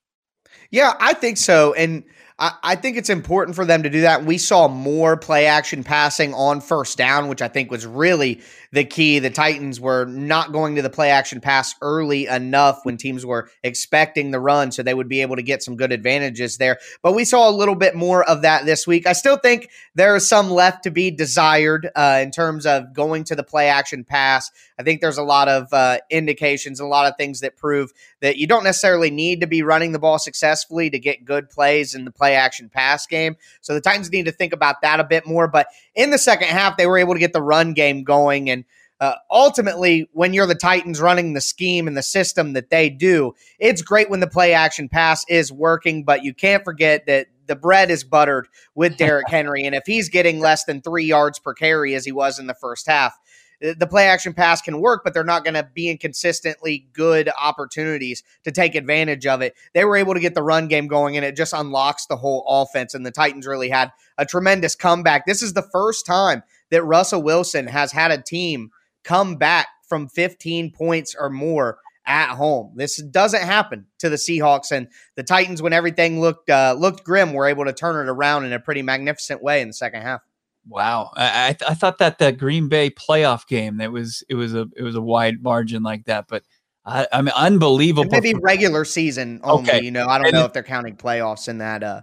Yeah, 0.70 0.94
I 0.98 1.12
think 1.12 1.36
so. 1.36 1.74
And 1.74 2.04
I, 2.38 2.52
I, 2.62 2.76
think 2.76 2.96
it's 2.96 3.10
important 3.10 3.54
for 3.54 3.64
them 3.64 3.82
to 3.82 3.90
do 3.90 4.00
that. 4.00 4.24
We 4.24 4.38
saw 4.38 4.66
more 4.66 5.16
play 5.16 5.46
action 5.46 5.84
passing 5.84 6.34
on 6.34 6.60
first 6.60 6.96
down, 6.96 7.28
which 7.28 7.42
I 7.42 7.48
think 7.48 7.70
was 7.70 7.86
really 7.86 8.40
the 8.76 8.84
key. 8.84 9.18
The 9.18 9.30
Titans 9.30 9.80
were 9.80 10.04
not 10.04 10.52
going 10.52 10.76
to 10.76 10.82
the 10.82 10.90
play 10.90 11.08
action 11.08 11.40
pass 11.40 11.74
early 11.80 12.26
enough 12.26 12.80
when 12.82 12.98
teams 12.98 13.24
were 13.24 13.48
expecting 13.62 14.30
the 14.30 14.38
run, 14.38 14.70
so 14.70 14.82
they 14.82 14.92
would 14.92 15.08
be 15.08 15.22
able 15.22 15.36
to 15.36 15.42
get 15.42 15.62
some 15.62 15.76
good 15.76 15.92
advantages 15.92 16.58
there. 16.58 16.78
But 17.02 17.14
we 17.14 17.24
saw 17.24 17.48
a 17.48 17.50
little 17.50 17.74
bit 17.74 17.94
more 17.94 18.22
of 18.22 18.42
that 18.42 18.66
this 18.66 18.86
week. 18.86 19.06
I 19.06 19.14
still 19.14 19.38
think 19.38 19.70
there 19.94 20.14
is 20.14 20.28
some 20.28 20.50
left 20.50 20.84
to 20.84 20.90
be 20.90 21.10
desired 21.10 21.90
uh, 21.96 22.20
in 22.22 22.30
terms 22.30 22.66
of 22.66 22.92
going 22.92 23.24
to 23.24 23.34
the 23.34 23.42
play 23.42 23.68
action 23.68 24.04
pass. 24.04 24.50
I 24.78 24.82
think 24.82 25.00
there's 25.00 25.16
a 25.16 25.22
lot 25.22 25.48
of 25.48 25.72
uh, 25.72 25.98
indications, 26.10 26.78
a 26.78 26.84
lot 26.84 27.06
of 27.06 27.16
things 27.16 27.40
that 27.40 27.56
prove 27.56 27.94
that 28.20 28.36
you 28.36 28.46
don't 28.46 28.64
necessarily 28.64 29.10
need 29.10 29.40
to 29.40 29.46
be 29.46 29.62
running 29.62 29.92
the 29.92 29.98
ball 29.98 30.18
successfully 30.18 30.90
to 30.90 30.98
get 30.98 31.24
good 31.24 31.48
plays 31.48 31.94
in 31.94 32.04
the 32.04 32.10
play 32.10 32.34
action 32.34 32.68
pass 32.68 33.06
game. 33.06 33.36
So 33.62 33.72
the 33.72 33.80
Titans 33.80 34.12
need 34.12 34.26
to 34.26 34.32
think 34.32 34.52
about 34.52 34.82
that 34.82 35.00
a 35.00 35.04
bit 35.04 35.26
more. 35.26 35.48
But 35.48 35.68
in 35.94 36.10
the 36.10 36.18
second 36.18 36.48
half, 36.48 36.76
they 36.76 36.86
were 36.86 36.98
able 36.98 37.14
to 37.14 37.20
get 37.20 37.32
the 37.32 37.40
run 37.40 37.72
game 37.72 38.04
going. 38.04 38.50
And 38.50 38.65
uh, 39.00 39.14
ultimately, 39.30 40.08
when 40.12 40.32
you're 40.32 40.46
the 40.46 40.54
Titans 40.54 41.00
running 41.00 41.34
the 41.34 41.40
scheme 41.40 41.86
and 41.86 41.96
the 41.96 42.02
system 42.02 42.54
that 42.54 42.70
they 42.70 42.88
do, 42.88 43.34
it's 43.58 43.82
great 43.82 44.08
when 44.08 44.20
the 44.20 44.26
play 44.26 44.54
action 44.54 44.88
pass 44.88 45.24
is 45.28 45.52
working, 45.52 46.04
but 46.04 46.24
you 46.24 46.32
can't 46.32 46.64
forget 46.64 47.06
that 47.06 47.26
the 47.46 47.56
bread 47.56 47.90
is 47.90 48.04
buttered 48.04 48.48
with 48.74 48.96
Derrick 48.98 49.28
Henry. 49.28 49.64
And 49.64 49.74
if 49.74 49.84
he's 49.86 50.08
getting 50.08 50.40
less 50.40 50.64
than 50.64 50.80
three 50.80 51.04
yards 51.04 51.38
per 51.38 51.52
carry 51.52 51.94
as 51.94 52.04
he 52.04 52.12
was 52.12 52.38
in 52.38 52.46
the 52.46 52.54
first 52.54 52.86
half, 52.86 53.18
the 53.60 53.86
play 53.86 54.06
action 54.06 54.34
pass 54.34 54.60
can 54.60 54.80
work, 54.80 55.02
but 55.02 55.14
they're 55.14 55.24
not 55.24 55.44
going 55.44 55.54
to 55.54 55.68
be 55.74 55.88
in 55.88 55.96
consistently 55.96 56.88
good 56.92 57.30
opportunities 57.40 58.22
to 58.44 58.52
take 58.52 58.74
advantage 58.74 59.26
of 59.26 59.40
it. 59.40 59.54
They 59.72 59.84
were 59.84 59.96
able 59.96 60.14
to 60.14 60.20
get 60.20 60.34
the 60.34 60.42
run 60.42 60.68
game 60.68 60.88
going, 60.88 61.16
and 61.16 61.24
it 61.24 61.36
just 61.36 61.54
unlocks 61.54 62.06
the 62.06 62.16
whole 62.16 62.44
offense. 62.46 62.92
And 62.92 63.04
the 63.04 63.10
Titans 63.10 63.46
really 63.46 63.70
had 63.70 63.92
a 64.18 64.26
tremendous 64.26 64.74
comeback. 64.74 65.24
This 65.24 65.42
is 65.42 65.54
the 65.54 65.66
first 65.72 66.04
time 66.04 66.42
that 66.70 66.84
Russell 66.84 67.22
Wilson 67.22 67.66
has 67.66 67.92
had 67.92 68.10
a 68.10 68.20
team 68.20 68.70
come 69.06 69.36
back 69.36 69.68
from 69.88 70.08
15 70.08 70.72
points 70.72 71.14
or 71.18 71.30
more 71.30 71.78
at 72.04 72.34
home. 72.34 72.72
This 72.74 73.00
doesn't 73.02 73.42
happen 73.42 73.86
to 74.00 74.08
the 74.08 74.16
Seahawks 74.16 74.72
and 74.72 74.88
the 75.14 75.22
Titans 75.22 75.62
when 75.62 75.72
everything 75.72 76.20
looked 76.20 76.50
uh, 76.50 76.74
looked 76.78 77.04
grim. 77.04 77.32
Were 77.32 77.46
able 77.46 77.64
to 77.64 77.72
turn 77.72 78.06
it 78.06 78.10
around 78.10 78.44
in 78.44 78.52
a 78.52 78.60
pretty 78.60 78.82
magnificent 78.82 79.42
way 79.42 79.60
in 79.60 79.68
the 79.68 79.74
second 79.74 80.02
half. 80.02 80.20
Wow, 80.68 81.12
I, 81.14 81.24
I, 81.48 81.70
I 81.70 81.74
thought 81.74 81.98
that 81.98 82.18
the 82.18 82.32
Green 82.32 82.68
Bay 82.68 82.90
playoff 82.90 83.46
game 83.46 83.78
that 83.78 83.92
was 83.92 84.24
it 84.28 84.34
was 84.34 84.54
a 84.54 84.66
it 84.76 84.82
was 84.82 84.96
a 84.96 85.00
wide 85.00 85.42
margin 85.42 85.82
like 85.82 86.04
that, 86.06 86.26
but 86.28 86.42
I, 86.84 87.06
I 87.12 87.22
mean 87.22 87.32
unbelievable. 87.36 88.10
Maybe 88.10 88.34
regular 88.34 88.84
season 88.84 89.40
only. 89.44 89.70
Okay. 89.70 89.84
You 89.84 89.92
know, 89.92 90.06
I 90.06 90.18
don't 90.18 90.28
and 90.28 90.34
know 90.34 90.44
if 90.44 90.52
they're 90.52 90.62
counting 90.62 90.96
playoffs 90.96 91.48
in 91.48 91.58
that. 91.58 91.82
Uh, 91.82 92.00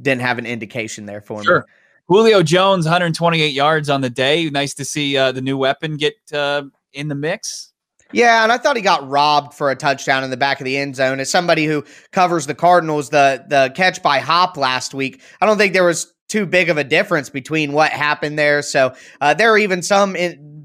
didn't 0.00 0.22
have 0.22 0.38
an 0.38 0.46
indication 0.46 1.06
there 1.06 1.20
for 1.20 1.42
sure. 1.42 1.60
me. 1.60 1.64
Julio 2.08 2.42
Jones, 2.42 2.84
128 2.84 3.48
yards 3.52 3.90
on 3.90 4.00
the 4.00 4.10
day. 4.10 4.48
Nice 4.50 4.74
to 4.74 4.84
see 4.84 5.16
uh, 5.16 5.32
the 5.32 5.40
new 5.40 5.58
weapon 5.58 5.96
get 5.96 6.14
uh, 6.32 6.64
in 6.92 7.08
the 7.08 7.14
mix. 7.14 7.72
Yeah, 8.12 8.44
and 8.44 8.52
I 8.52 8.58
thought 8.58 8.76
he 8.76 8.82
got 8.82 9.08
robbed 9.08 9.52
for 9.52 9.70
a 9.70 9.76
touchdown 9.76 10.22
in 10.22 10.30
the 10.30 10.36
back 10.36 10.60
of 10.60 10.64
the 10.64 10.76
end 10.76 10.94
zone. 10.94 11.18
As 11.18 11.28
somebody 11.28 11.64
who 11.66 11.84
covers 12.12 12.46
the 12.46 12.54
Cardinals, 12.54 13.10
the 13.10 13.44
the 13.48 13.72
catch 13.74 14.00
by 14.02 14.20
Hop 14.20 14.56
last 14.56 14.94
week, 14.94 15.20
I 15.40 15.46
don't 15.46 15.58
think 15.58 15.72
there 15.72 15.84
was 15.84 16.14
too 16.28 16.46
big 16.46 16.68
of 16.68 16.78
a 16.78 16.84
difference 16.84 17.30
between 17.30 17.72
what 17.72 17.90
happened 17.90 18.38
there. 18.38 18.62
So 18.62 18.94
uh, 19.20 19.34
there 19.34 19.52
are 19.52 19.58
even 19.58 19.82
some 19.82 20.14
in, 20.16 20.55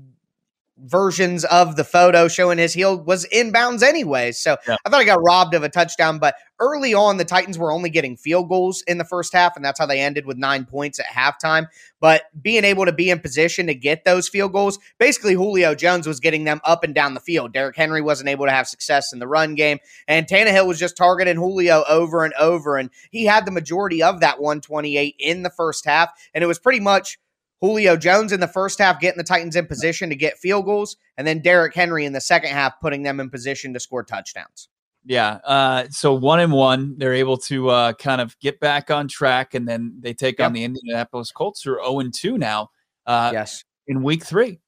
versions 0.83 1.45
of 1.45 1.75
the 1.75 1.83
photo 1.83 2.27
showing 2.27 2.57
his 2.57 2.73
heel 2.73 2.97
was 2.97 3.25
inbounds 3.33 3.83
anyway. 3.83 4.31
So 4.31 4.57
yeah. 4.67 4.77
I 4.85 4.89
thought 4.89 5.01
I 5.01 5.05
got 5.05 5.19
robbed 5.21 5.53
of 5.53 5.63
a 5.63 5.69
touchdown. 5.69 6.19
But 6.19 6.35
early 6.59 6.93
on, 6.93 7.17
the 7.17 7.25
Titans 7.25 7.57
were 7.57 7.71
only 7.71 7.89
getting 7.89 8.17
field 8.17 8.49
goals 8.49 8.83
in 8.87 8.97
the 8.97 9.05
first 9.05 9.33
half, 9.33 9.55
and 9.55 9.63
that's 9.63 9.79
how 9.79 9.85
they 9.85 9.99
ended 9.99 10.25
with 10.25 10.37
nine 10.37 10.65
points 10.65 10.99
at 10.99 11.05
halftime. 11.05 11.67
But 11.99 12.23
being 12.41 12.63
able 12.63 12.85
to 12.85 12.91
be 12.91 13.09
in 13.09 13.19
position 13.19 13.67
to 13.67 13.75
get 13.75 14.05
those 14.05 14.27
field 14.27 14.53
goals, 14.53 14.79
basically 14.97 15.33
Julio 15.33 15.75
Jones 15.75 16.07
was 16.07 16.19
getting 16.19 16.43
them 16.43 16.61
up 16.63 16.83
and 16.83 16.95
down 16.95 17.13
the 17.13 17.19
field. 17.19 17.53
Derrick 17.53 17.75
Henry 17.75 18.01
wasn't 18.01 18.29
able 18.29 18.45
to 18.45 18.51
have 18.51 18.67
success 18.67 19.13
in 19.13 19.19
the 19.19 19.27
run 19.27 19.55
game, 19.55 19.79
and 20.07 20.27
Tannehill 20.27 20.67
was 20.67 20.79
just 20.79 20.97
targeting 20.97 21.35
Julio 21.35 21.83
over 21.87 22.23
and 22.23 22.33
over. 22.35 22.77
And 22.77 22.89
he 23.11 23.25
had 23.25 23.45
the 23.45 23.51
majority 23.51 24.01
of 24.01 24.19
that 24.21 24.39
128 24.39 25.15
in 25.19 25.43
the 25.43 25.49
first 25.49 25.85
half. 25.85 26.09
And 26.33 26.43
it 26.43 26.47
was 26.47 26.59
pretty 26.59 26.79
much 26.79 27.19
Julio 27.61 27.95
Jones 27.95 28.31
in 28.31 28.39
the 28.39 28.47
first 28.47 28.79
half 28.79 28.99
getting 28.99 29.19
the 29.19 29.23
Titans 29.23 29.55
in 29.55 29.67
position 29.67 30.09
to 30.09 30.15
get 30.15 30.37
field 30.37 30.65
goals, 30.65 30.97
and 31.17 31.25
then 31.25 31.41
Derrick 31.41 31.73
Henry 31.73 32.05
in 32.05 32.13
the 32.13 32.21
second 32.21 32.49
half 32.49 32.79
putting 32.81 33.03
them 33.03 33.19
in 33.19 33.29
position 33.29 33.73
to 33.73 33.79
score 33.79 34.03
touchdowns. 34.03 34.67
Yeah. 35.05 35.39
Uh, 35.45 35.85
so 35.89 36.13
one 36.13 36.39
and 36.39 36.51
one, 36.51 36.95
they're 36.97 37.13
able 37.13 37.37
to 37.37 37.69
uh, 37.69 37.93
kind 37.93 38.21
of 38.21 38.37
get 38.39 38.59
back 38.59 38.91
on 38.91 39.07
track, 39.07 39.53
and 39.53 39.67
then 39.67 39.95
they 39.99 40.13
take 40.13 40.39
yep. 40.39 40.47
on 40.47 40.53
the 40.53 40.63
Indianapolis 40.63 41.31
Colts, 41.31 41.61
who 41.63 41.71
are 41.71 41.75
zero 41.75 41.85
oh 41.85 41.99
and 41.99 42.13
two 42.13 42.37
now. 42.37 42.69
Uh, 43.05 43.31
yes. 43.33 43.63
In 43.87 44.03
week 44.03 44.23
three. 44.23 44.59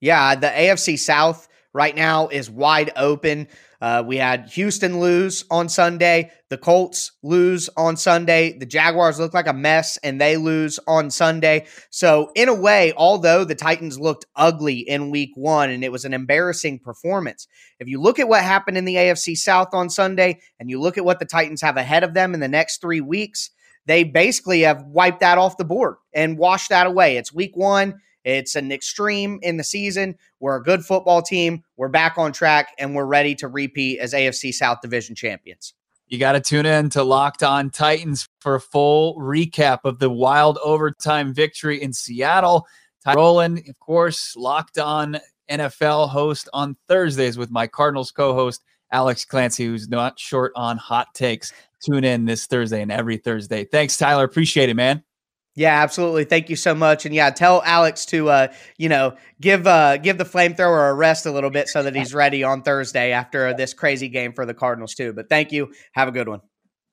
Yeah, 0.00 0.34
the 0.34 0.48
AFC 0.48 0.98
South 0.98 1.48
right 1.72 1.94
now 1.94 2.28
is 2.28 2.50
wide 2.50 2.92
open. 2.96 3.48
Uh, 3.82 4.00
we 4.06 4.16
had 4.16 4.48
Houston 4.50 5.00
lose 5.00 5.44
on 5.50 5.68
Sunday. 5.68 6.30
The 6.50 6.56
Colts 6.56 7.10
lose 7.24 7.68
on 7.76 7.96
Sunday. 7.96 8.56
The 8.56 8.64
Jaguars 8.64 9.18
look 9.18 9.34
like 9.34 9.48
a 9.48 9.52
mess 9.52 9.96
and 10.04 10.20
they 10.20 10.36
lose 10.36 10.78
on 10.86 11.10
Sunday. 11.10 11.66
So, 11.90 12.30
in 12.36 12.48
a 12.48 12.54
way, 12.54 12.92
although 12.96 13.42
the 13.44 13.56
Titans 13.56 13.98
looked 13.98 14.24
ugly 14.36 14.78
in 14.78 15.10
week 15.10 15.32
one 15.34 15.68
and 15.68 15.82
it 15.82 15.90
was 15.90 16.04
an 16.04 16.14
embarrassing 16.14 16.78
performance, 16.78 17.48
if 17.80 17.88
you 17.88 18.00
look 18.00 18.20
at 18.20 18.28
what 18.28 18.44
happened 18.44 18.78
in 18.78 18.84
the 18.84 18.94
AFC 18.94 19.36
South 19.36 19.74
on 19.74 19.90
Sunday 19.90 20.38
and 20.60 20.70
you 20.70 20.80
look 20.80 20.96
at 20.96 21.04
what 21.04 21.18
the 21.18 21.26
Titans 21.26 21.60
have 21.62 21.76
ahead 21.76 22.04
of 22.04 22.14
them 22.14 22.34
in 22.34 22.40
the 22.40 22.46
next 22.46 22.80
three 22.80 23.00
weeks, 23.00 23.50
they 23.86 24.04
basically 24.04 24.60
have 24.60 24.84
wiped 24.84 25.20
that 25.20 25.38
off 25.38 25.56
the 25.56 25.64
board 25.64 25.96
and 26.14 26.38
washed 26.38 26.68
that 26.68 26.86
away. 26.86 27.16
It's 27.16 27.34
week 27.34 27.56
one. 27.56 28.00
It's 28.24 28.54
an 28.54 28.70
extreme 28.70 29.38
in 29.42 29.56
the 29.56 29.64
season. 29.64 30.16
We're 30.40 30.56
a 30.56 30.62
good 30.62 30.84
football 30.84 31.22
team. 31.22 31.64
We're 31.76 31.88
back 31.88 32.18
on 32.18 32.32
track 32.32 32.72
and 32.78 32.94
we're 32.94 33.06
ready 33.06 33.34
to 33.36 33.48
repeat 33.48 33.98
as 33.98 34.12
AFC 34.12 34.52
South 34.52 34.80
Division 34.80 35.14
champions. 35.14 35.74
You 36.06 36.18
got 36.18 36.32
to 36.32 36.40
tune 36.40 36.66
in 36.66 36.90
to 36.90 37.02
Locked 37.02 37.42
On 37.42 37.70
Titans 37.70 38.28
for 38.38 38.56
a 38.56 38.60
full 38.60 39.16
recap 39.16 39.80
of 39.84 39.98
the 39.98 40.10
wild 40.10 40.58
overtime 40.62 41.32
victory 41.32 41.80
in 41.80 41.92
Seattle. 41.92 42.66
Ty 43.02 43.14
Rowland, 43.14 43.62
of 43.68 43.78
course, 43.80 44.36
Locked 44.36 44.78
On 44.78 45.18
NFL 45.50 46.10
host 46.10 46.48
on 46.52 46.76
Thursdays 46.88 47.38
with 47.38 47.50
my 47.50 47.66
Cardinals 47.66 48.10
co 48.10 48.34
host, 48.34 48.62
Alex 48.90 49.24
Clancy, 49.24 49.64
who's 49.64 49.88
not 49.88 50.18
short 50.18 50.52
on 50.54 50.76
hot 50.76 51.14
takes. 51.14 51.52
Tune 51.82 52.04
in 52.04 52.26
this 52.26 52.46
Thursday 52.46 52.82
and 52.82 52.92
every 52.92 53.16
Thursday. 53.16 53.64
Thanks, 53.64 53.96
Tyler. 53.96 54.24
Appreciate 54.24 54.68
it, 54.68 54.74
man. 54.74 55.02
Yeah, 55.54 55.82
absolutely. 55.82 56.24
Thank 56.24 56.48
you 56.48 56.56
so 56.56 56.74
much. 56.74 57.04
And 57.04 57.14
yeah, 57.14 57.28
tell 57.28 57.62
Alex 57.64 58.06
to 58.06 58.30
uh, 58.30 58.48
you 58.78 58.88
know, 58.88 59.16
give 59.40 59.66
uh 59.66 59.98
give 59.98 60.16
the 60.16 60.24
flamethrower 60.24 60.90
a 60.90 60.94
rest 60.94 61.26
a 61.26 61.30
little 61.30 61.50
bit 61.50 61.68
so 61.68 61.82
that 61.82 61.94
he's 61.94 62.14
ready 62.14 62.42
on 62.42 62.62
Thursday 62.62 63.12
after 63.12 63.52
this 63.52 63.74
crazy 63.74 64.08
game 64.08 64.32
for 64.32 64.46
the 64.46 64.54
Cardinals 64.54 64.94
too. 64.94 65.12
But 65.12 65.28
thank 65.28 65.52
you. 65.52 65.72
Have 65.92 66.08
a 66.08 66.12
good 66.12 66.28
one. 66.28 66.40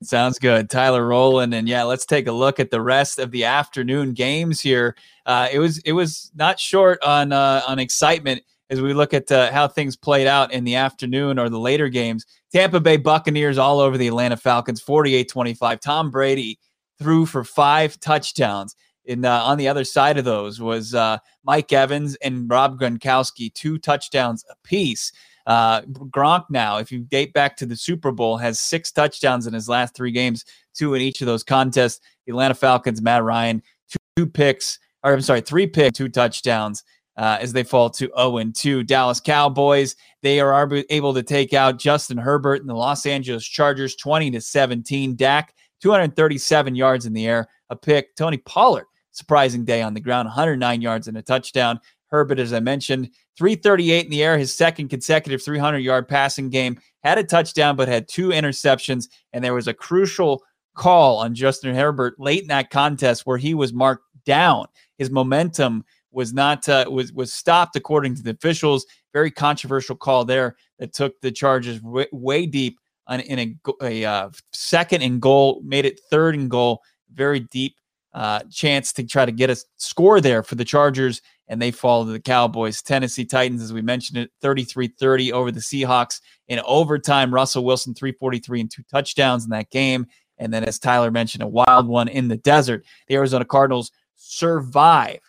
Sounds 0.04 0.39
good. 0.39 0.69
Tyler 0.69 1.06
Rowland. 1.06 1.54
And 1.54 1.67
yeah, 1.67 1.84
let's 1.84 2.06
take 2.06 2.28
a 2.28 2.32
look 2.32 2.60
at 2.60 2.69
the 2.69 2.82
rest 2.82 3.19
of 3.19 3.32
the 3.32 3.45
afternoon 3.45 4.13
games 4.13 4.60
here. 4.60 4.95
Uh 5.26 5.48
it 5.52 5.60
was 5.60 5.78
it 5.80 5.93
was 5.93 6.30
not 6.36 6.60
short 6.60 7.02
on 7.02 7.32
uh 7.32 7.62
on 7.65 7.80
excitement 7.80 8.43
as 8.69 8.82
we 8.82 8.93
look 8.93 9.13
at 9.13 9.32
uh, 9.32 9.52
how 9.52 9.67
things 9.67 9.95
played 9.95 10.28
out 10.28 10.54
in 10.54 10.63
the 10.63 10.76
afternoon 10.76 11.39
or 11.39 11.50
the 11.50 11.60
later 11.60 11.89
games. 11.89 12.26
Tampa 12.52 12.80
Bay 12.80 12.98
Buccaneers 12.98 13.58
all 13.58 13.80
over 13.80 13.98
the 13.98 14.08
Atlanta 14.08 14.38
Falcons 14.38 14.82
48-25. 14.84 15.80
Tom 15.80 16.12
Brady 16.12 16.60
threw 17.00 17.26
for 17.26 17.44
five 17.44 18.00
touchdowns. 18.00 18.76
And 19.08 19.26
uh, 19.26 19.44
on 19.44 19.58
the 19.58 19.68
other 19.68 19.84
side 19.84 20.18
of 20.18 20.26
those 20.26 20.62
was 20.62 20.94
uh, 20.94 21.18
Mike 21.44 21.74
Evans 21.74 22.16
and 22.18 22.50
Rob 22.50 22.80
Gronkowski, 22.80 23.52
two 23.54 23.80
touchdowns 23.80 24.46
apiece. 24.50 25.12
Uh, 25.48 25.82
Gronk 25.82 26.46
now, 26.52 26.78
if 26.78 26.92
you 26.92 27.00
date 27.00 27.34
back 27.34 27.58
to 27.58 27.66
the 27.66 27.76
Super 27.76 28.12
Bowl, 28.12 28.38
has 28.38 28.60
six 28.60 28.92
touchdowns 28.92 29.48
in 29.48 29.54
his 29.54 29.68
last 29.68 29.96
three 29.96 30.12
games, 30.12 30.46
two 30.76 30.94
in 30.94 31.02
each 31.02 31.22
of 31.22 31.26
those 31.26 31.44
contests. 31.44 32.02
Atlanta 32.28 32.54
Falcons, 32.54 33.02
Matt 33.02 33.24
Ryan, 33.24 33.64
two, 33.90 33.98
two 34.16 34.28
picks, 34.28 34.78
or 35.04 35.14
I'm 35.14 35.22
sorry, 35.22 35.42
three 35.42 35.66
picks, 35.66 35.98
two 35.98 36.10
touchdowns. 36.10 36.84
Uh, 37.18 37.38
as 37.42 37.52
they 37.52 37.64
fall 37.64 37.90
to 37.90 38.10
0 38.18 38.38
and 38.38 38.56
2. 38.56 38.84
Dallas 38.86 39.20
Cowboys, 39.20 39.98
they 40.22 40.40
are 40.40 40.72
able 40.90 41.14
to 41.14 41.22
take 41.22 41.54
out 41.54 41.78
Justin 41.78 42.18
Herbert 42.18 42.62
and 42.62 42.70
the 42.70 42.74
Los 42.74 43.06
Angeles 43.06 43.46
Chargers 43.46 43.98
20 43.98 44.32
to 44.32 44.40
17. 44.40 45.18
Dak 45.18 45.54
237 45.82 46.76
yards 46.76 47.06
in 47.06 47.13
the 47.13 47.28
air, 47.28 47.48
a 47.70 47.76
pick. 47.76 48.15
Tony 48.15 48.38
Pollard, 48.38 48.86
surprising 49.12 49.65
day 49.65 49.82
on 49.82 49.94
the 49.94 50.00
ground, 50.00 50.28
109 50.28 50.82
yards 50.82 51.08
and 51.08 51.18
a 51.18 51.22
touchdown. 51.22 51.80
Herbert, 52.08 52.39
as 52.39 52.54
I 52.54 52.60
mentioned, 52.60 53.10
338 53.38 54.06
in 54.06 54.12
the 54.12 54.24
air, 54.24 54.38
his 54.38 54.54
second 54.54 54.89
consecutive 54.89 55.44
300 55.44 55.80
yard 55.80 56.08
passing 56.08 56.50
game. 56.50 56.80
Had 57.04 57.18
a 57.18 57.24
touchdown, 57.24 57.76
but 57.76 57.88
had 57.88 58.08
two 58.08 58.30
interceptions. 58.30 59.08
And 59.32 59.44
there 59.44 59.54
was 59.54 59.68
a 59.68 59.74
crucial 59.74 60.44
call 60.76 61.18
on 61.18 61.36
Justin 61.36 61.76
Herbert 61.76 62.20
late 62.20 62.42
in 62.42 62.48
that 62.48 62.70
contest 62.70 63.26
where 63.26 63.38
he 63.38 63.54
was 63.54 63.74
marked 63.74 64.04
down. 64.26 64.65
His 64.98 65.10
momentum 65.10 65.86
was 66.12 66.34
not 66.34 66.68
uh, 66.68 66.86
was 66.89 67.13
was 67.13 67.34
stopped 67.34 67.76
according 67.76 68.15
to 68.15 68.24
the 68.24 68.32
officials. 68.32 68.86
Very 69.13 69.32
controversial 69.32 69.96
call 69.96 70.26
there 70.26 70.56
that 70.80 70.94
took 70.94 71.20
the 71.22 71.32
Chargers 71.32 71.82
way, 71.82 72.08
way 72.12 72.46
deep 72.46 72.80
on, 73.10 73.19
in 73.22 73.39
a, 73.39 73.56
a 73.82 74.06
uh, 74.06 74.30
second 74.54 75.02
and 75.02 75.22
goal, 75.22 75.62
made 75.65 75.86
it 75.86 76.00
third 76.10 76.36
and 76.36 76.50
goal. 76.50 76.82
Very 77.12 77.41
deep 77.41 77.76
uh, 78.13 78.41
chance 78.52 78.93
to 78.93 79.04
try 79.04 79.26
to 79.26 79.32
get 79.32 79.50
a 79.50 79.58
score 79.78 80.22
there 80.22 80.43
for 80.43 80.56
the 80.56 80.63
Chargers, 80.63 81.22
and 81.48 81.62
they 81.62 81.72
fall 81.72 82.06
to 82.06 82.12
the 82.12 82.19
Cowboys. 82.19 82.82
Tennessee 82.82 83.26
Titans, 83.26 83.62
as 83.62 83.74
we 83.74 83.82
mentioned 83.82 84.19
it, 84.19 84.32
33 84.41 84.88
30 84.88 85.34
over 85.34 85.52
the 85.52 85.60
Seahawks 85.60 86.22
in 86.48 86.62
overtime. 86.65 87.34
Russell 87.34 87.65
Wilson, 87.65 87.93
343 87.93 88.62
and 88.62 88.72
two 88.72 88.84
touchdowns 88.89 89.43
in 89.43 89.50
that 89.50 89.72
game. 89.72 90.06
And 90.38 90.54
then, 90.54 90.63
as 90.63 90.80
Tyler 90.80 91.12
mentioned, 91.12 91.43
a 91.43 91.48
wild 91.48 91.88
one 91.88 92.08
in 92.08 92.30
the 92.30 92.38
desert. 92.38 92.86
The 93.08 93.15
Arizona 93.15 93.43
Cardinals 93.43 93.91
survive 94.15 95.19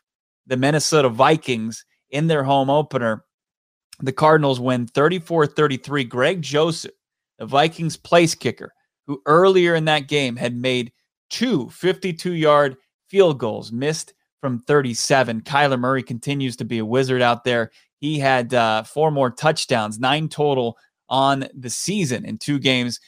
the 0.47 0.57
Minnesota 0.57 1.09
Vikings 1.09 1.85
in 2.11 2.27
their 2.29 2.45
home 2.45 2.71
opener. 2.71 3.25
The 4.01 4.12
Cardinals 4.12 4.61
win 4.61 4.87
34 4.87 5.47
33. 5.47 6.05
Greg 6.05 6.43
Joseph 6.43 6.93
the 7.40 7.46
Vikings 7.46 7.96
place 7.96 8.37
kicker, 8.37 8.72
who 9.07 9.20
earlier 9.26 9.74
in 9.74 9.87
that 9.87 10.07
game 10.07 10.37
had 10.37 10.55
made 10.55 10.92
two 11.31 11.68
52 11.70 12.35
yard 12.35 12.76
field 13.09 13.38
goals, 13.38 13.72
missed 13.72 14.14
from 14.40 14.61
37. 14.61 15.40
Kyler 15.40 15.81
Murray 15.81 16.03
continues 16.03 16.55
to 16.57 16.64
be 16.64 16.79
a 16.79 16.85
wizard 16.85 17.22
out 17.22 17.42
there. 17.44 17.72
He 17.98 18.18
had 18.18 18.55
uh, 18.55 18.85
four 18.85 19.11
more 19.11 19.31
touchdowns, 19.31 19.98
nine 19.98 20.29
total 20.29 20.76
on 21.09 21.48
the 21.55 21.70
season 21.70 22.24
in 22.24 22.38
two 22.38 22.59
games. 22.59 23.00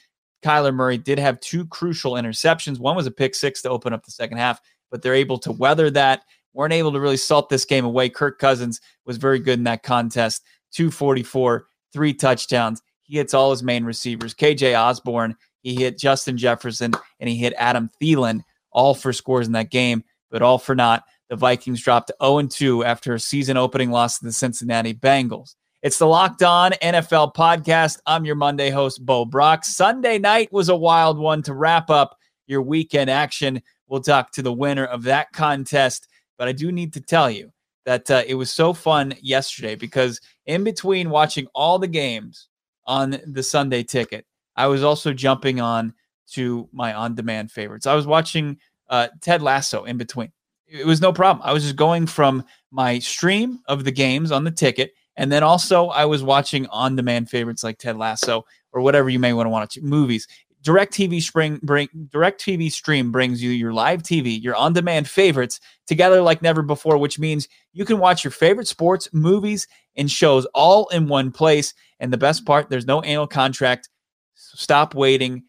Kyler 0.42 0.74
Murray 0.74 0.98
did 0.98 1.18
have 1.18 1.38
two 1.40 1.66
crucial 1.66 2.14
interceptions. 2.14 2.78
One 2.78 2.96
was 2.96 3.06
a 3.06 3.12
pick 3.12 3.34
six 3.34 3.62
to 3.62 3.70
open 3.70 3.92
up 3.92 4.04
the 4.04 4.10
second 4.10 4.38
half, 4.38 4.60
but 4.90 5.02
they're 5.02 5.14
able 5.14 5.38
to 5.38 5.52
weather 5.52 5.90
that. 5.90 6.22
Weren't 6.54 6.72
able 6.72 6.92
to 6.92 7.00
really 7.00 7.16
salt 7.16 7.48
this 7.48 7.64
game 7.64 7.84
away. 7.84 8.08
Kirk 8.08 8.38
Cousins 8.38 8.80
was 9.06 9.18
very 9.18 9.38
good 9.38 9.58
in 9.58 9.64
that 9.64 9.82
contest. 9.82 10.42
244, 10.72 11.66
three 11.92 12.12
touchdowns. 12.12 12.82
He 13.02 13.16
hits 13.16 13.34
all 13.34 13.50
his 13.50 13.62
main 13.62 13.84
receivers. 13.84 14.34
KJ 14.34 14.78
Osborne, 14.78 15.36
he 15.62 15.74
hit 15.74 15.98
Justin 15.98 16.36
Jefferson, 16.36 16.92
and 17.20 17.28
he 17.28 17.36
hit 17.36 17.54
Adam 17.56 17.90
Thielen, 18.00 18.42
all 18.70 18.94
for 18.94 19.12
scores 19.12 19.46
in 19.46 19.52
that 19.52 19.70
game, 19.70 20.04
but 20.30 20.42
all 20.42 20.58
for 20.58 20.74
not. 20.74 21.04
The 21.28 21.36
Vikings 21.36 21.82
dropped 21.82 22.10
0 22.22 22.42
2 22.42 22.84
after 22.84 23.14
a 23.14 23.20
season 23.20 23.56
opening 23.56 23.90
loss 23.90 24.18
to 24.18 24.24
the 24.24 24.32
Cincinnati 24.32 24.94
Bengals. 24.94 25.54
It's 25.82 25.98
the 25.98 26.06
Locked 26.06 26.42
On 26.42 26.72
NFL 26.82 27.34
podcast. 27.34 27.98
I'm 28.06 28.24
your 28.24 28.36
Monday 28.36 28.70
host, 28.70 29.04
Bo 29.04 29.24
Brock. 29.24 29.64
Sunday 29.64 30.18
night 30.18 30.52
was 30.52 30.68
a 30.68 30.76
wild 30.76 31.18
one 31.18 31.42
to 31.42 31.54
wrap 31.54 31.90
up 31.90 32.18
your 32.46 32.62
weekend 32.62 33.10
action. 33.10 33.62
We'll 33.88 34.00
talk 34.00 34.30
to 34.32 34.42
the 34.42 34.52
winner 34.52 34.84
of 34.84 35.02
that 35.04 35.32
contest. 35.32 36.06
But 36.38 36.48
I 36.48 36.52
do 36.52 36.70
need 36.70 36.92
to 36.92 37.00
tell 37.00 37.30
you 37.30 37.52
that 37.84 38.10
uh, 38.10 38.22
it 38.26 38.34
was 38.34 38.52
so 38.52 38.72
fun 38.72 39.14
yesterday 39.20 39.74
because 39.74 40.20
in 40.46 40.64
between 40.64 41.10
watching 41.10 41.48
all 41.54 41.78
the 41.78 41.88
games 41.88 42.48
on 42.86 43.18
the 43.26 43.42
Sunday 43.42 43.82
ticket, 43.82 44.26
I 44.56 44.66
was 44.66 44.82
also 44.82 45.12
jumping 45.12 45.60
on 45.60 45.94
to 46.32 46.68
my 46.72 46.94
on 46.94 47.14
demand 47.14 47.50
favorites. 47.50 47.86
I 47.86 47.94
was 47.94 48.06
watching 48.06 48.58
uh, 48.88 49.08
Ted 49.20 49.42
Lasso 49.42 49.84
in 49.84 49.96
between 49.96 50.32
it 50.72 50.86
was 50.86 51.00
no 51.00 51.12
problem. 51.12 51.46
I 51.46 51.52
was 51.52 51.62
just 51.62 51.76
going 51.76 52.06
from 52.06 52.44
my 52.70 52.98
stream 52.98 53.60
of 53.68 53.84
the 53.84 53.92
games 53.92 54.32
on 54.32 54.44
the 54.44 54.50
ticket, 54.50 54.92
and 55.16 55.30
then 55.30 55.42
also 55.42 55.88
I 55.88 56.06
was 56.06 56.22
watching 56.22 56.66
on 56.68 56.96
demand 56.96 57.28
favorites 57.28 57.62
like 57.62 57.78
Ted 57.78 57.96
Lasso 57.96 58.44
or 58.72 58.80
whatever 58.80 59.10
you 59.10 59.18
may 59.18 59.34
want 59.34 59.46
to 59.46 59.50
watch 59.50 59.78
movies. 59.82 60.26
Direct 60.62 60.94
TV 60.94 61.20
spring 61.20 61.58
bring 61.62 61.88
TV 62.12 62.70
stream 62.70 63.10
brings 63.10 63.42
you 63.42 63.50
your 63.50 63.72
live 63.72 64.02
TV, 64.02 64.40
your 64.40 64.54
on 64.54 64.72
demand 64.72 65.08
favorites 65.08 65.58
together 65.86 66.22
like 66.22 66.40
never 66.40 66.62
before, 66.62 66.98
which 66.98 67.18
means 67.18 67.48
you 67.72 67.84
can 67.84 67.98
watch 67.98 68.22
your 68.22 68.30
favorite 68.30 68.68
sports, 68.68 69.08
movies, 69.12 69.66
and 69.96 70.08
shows 70.10 70.46
all 70.54 70.86
in 70.88 71.08
one 71.08 71.32
place. 71.32 71.74
And 71.98 72.12
the 72.12 72.18
best 72.18 72.46
part, 72.46 72.70
there's 72.70 72.86
no 72.86 73.00
annual 73.00 73.26
contract. 73.26 73.88
Stop 74.34 74.94
waiting. 74.94 75.42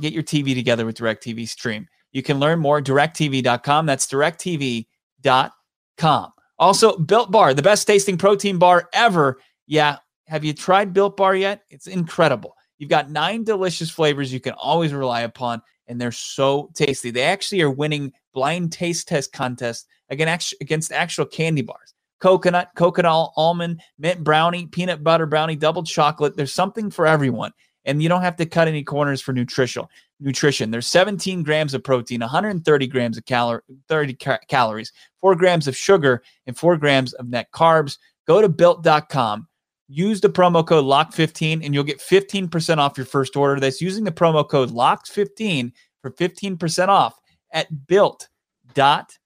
Get 0.00 0.12
your 0.12 0.22
TV 0.22 0.54
together 0.54 0.86
with 0.86 0.96
Direct 0.96 1.24
TV 1.24 1.48
Stream. 1.48 1.88
You 2.12 2.22
can 2.22 2.38
learn 2.38 2.60
more 2.60 2.80
directtv.com. 2.80 3.86
That's 3.86 4.06
directtv.com. 4.06 6.32
Also, 6.58 6.98
Built 6.98 7.32
Bar, 7.32 7.54
the 7.54 7.62
best 7.62 7.86
tasting 7.86 8.18
protein 8.18 8.58
bar 8.58 8.88
ever. 8.92 9.40
Yeah. 9.66 9.96
Have 10.28 10.44
you 10.44 10.52
tried 10.52 10.92
Built 10.92 11.16
Bar 11.16 11.34
yet? 11.34 11.62
It's 11.70 11.88
incredible. 11.88 12.54
You've 12.82 12.90
got 12.90 13.12
nine 13.12 13.44
delicious 13.44 13.90
flavors 13.90 14.32
you 14.32 14.40
can 14.40 14.54
always 14.54 14.92
rely 14.92 15.20
upon, 15.20 15.62
and 15.86 16.00
they're 16.00 16.10
so 16.10 16.68
tasty. 16.74 17.12
They 17.12 17.22
actually 17.22 17.62
are 17.62 17.70
winning 17.70 18.12
blind 18.34 18.72
taste 18.72 19.06
test 19.06 19.32
contests 19.32 19.86
against 20.10 20.90
actual 20.90 21.26
candy 21.26 21.62
bars 21.62 21.94
coconut, 22.20 22.70
coconut 22.74 23.30
almond, 23.36 23.80
mint 24.00 24.24
brownie, 24.24 24.66
peanut 24.66 25.04
butter 25.04 25.26
brownie, 25.26 25.54
double 25.54 25.84
chocolate. 25.84 26.36
There's 26.36 26.52
something 26.52 26.90
for 26.90 27.06
everyone. 27.06 27.52
And 27.84 28.02
you 28.02 28.08
don't 28.08 28.22
have 28.22 28.34
to 28.38 28.46
cut 28.46 28.66
any 28.66 28.82
corners 28.82 29.20
for 29.20 29.32
nutritional 29.32 29.88
nutrition. 30.18 30.72
There's 30.72 30.88
17 30.88 31.44
grams 31.44 31.74
of 31.74 31.84
protein, 31.84 32.20
130 32.20 32.88
grams 32.88 33.16
of 33.16 33.24
calor- 33.26 33.62
30 33.88 34.14
ca- 34.14 34.40
calories, 34.48 34.92
4 35.20 35.36
grams 35.36 35.68
of 35.68 35.76
sugar, 35.76 36.24
and 36.48 36.58
4 36.58 36.76
grams 36.76 37.12
of 37.12 37.28
net 37.28 37.46
carbs. 37.52 37.98
Go 38.26 38.40
to 38.40 38.48
built.com. 38.48 39.46
Use 39.88 40.20
the 40.20 40.30
promo 40.30 40.66
code 40.66 40.84
LOCK15 40.84 41.64
and 41.64 41.74
you'll 41.74 41.84
get 41.84 42.00
15% 42.00 42.78
off 42.78 42.96
your 42.96 43.06
first 43.06 43.36
order. 43.36 43.60
That's 43.60 43.80
using 43.80 44.04
the 44.04 44.12
promo 44.12 44.48
code 44.48 44.70
LOCK15 44.70 45.72
for 46.00 46.10
15% 46.10 46.88
off 46.88 47.18
at 47.52 47.86
built.com. 47.86 49.16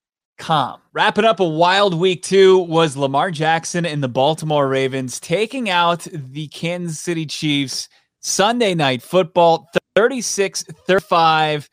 Wrapping 0.92 1.24
up 1.24 1.40
a 1.40 1.48
wild 1.48 1.94
week 1.94 2.22
two 2.22 2.58
was 2.58 2.96
Lamar 2.96 3.30
Jackson 3.30 3.86
and 3.86 4.02
the 4.02 4.08
Baltimore 4.08 4.68
Ravens 4.68 5.20
taking 5.20 5.70
out 5.70 6.06
the 6.12 6.48
Kansas 6.48 7.00
City 7.00 7.26
Chiefs 7.26 7.88
Sunday 8.20 8.74
night 8.74 9.02
football. 9.02 9.68
36 9.94 10.64
35. 10.64 11.70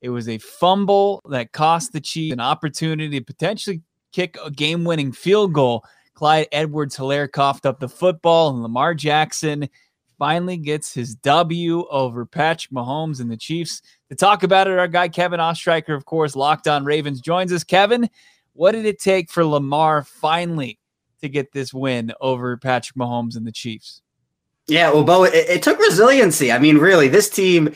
It 0.00 0.08
was 0.08 0.28
a 0.28 0.38
fumble 0.38 1.20
that 1.28 1.52
cost 1.52 1.92
the 1.92 2.00
Chiefs 2.00 2.32
an 2.32 2.40
opportunity 2.40 3.18
to 3.18 3.24
potentially 3.24 3.82
kick 4.12 4.38
a 4.42 4.50
game 4.50 4.84
winning 4.84 5.12
field 5.12 5.52
goal. 5.52 5.84
Clyde 6.16 6.48
Edwards 6.50 6.96
Helaire 6.96 7.30
coughed 7.30 7.66
up 7.66 7.78
the 7.78 7.90
football, 7.90 8.48
and 8.48 8.62
Lamar 8.62 8.94
Jackson 8.94 9.68
finally 10.18 10.56
gets 10.56 10.94
his 10.94 11.14
W 11.16 11.86
over 11.90 12.24
Patrick 12.24 12.72
Mahomes 12.72 13.20
and 13.20 13.30
the 13.30 13.36
Chiefs. 13.36 13.82
To 14.08 14.16
talk 14.16 14.42
about 14.42 14.66
it, 14.66 14.78
our 14.78 14.88
guy 14.88 15.08
Kevin 15.08 15.40
Oestreicher, 15.40 15.94
of 15.94 16.06
course, 16.06 16.34
Locked 16.34 16.68
On 16.68 16.86
Ravens, 16.86 17.20
joins 17.20 17.52
us. 17.52 17.64
Kevin, 17.64 18.08
what 18.54 18.72
did 18.72 18.86
it 18.86 18.98
take 18.98 19.30
for 19.30 19.44
Lamar 19.44 20.04
finally 20.04 20.78
to 21.20 21.28
get 21.28 21.52
this 21.52 21.74
win 21.74 22.14
over 22.18 22.56
Patrick 22.56 22.96
Mahomes 22.96 23.36
and 23.36 23.46
the 23.46 23.52
Chiefs? 23.52 24.00
Yeah, 24.68 24.90
well, 24.92 25.04
Bo, 25.04 25.24
it, 25.24 25.34
it, 25.34 25.62
took 25.62 25.78
resiliency. 25.78 26.50
I 26.50 26.58
mean, 26.58 26.78
really, 26.78 27.08
this 27.08 27.28
team 27.28 27.74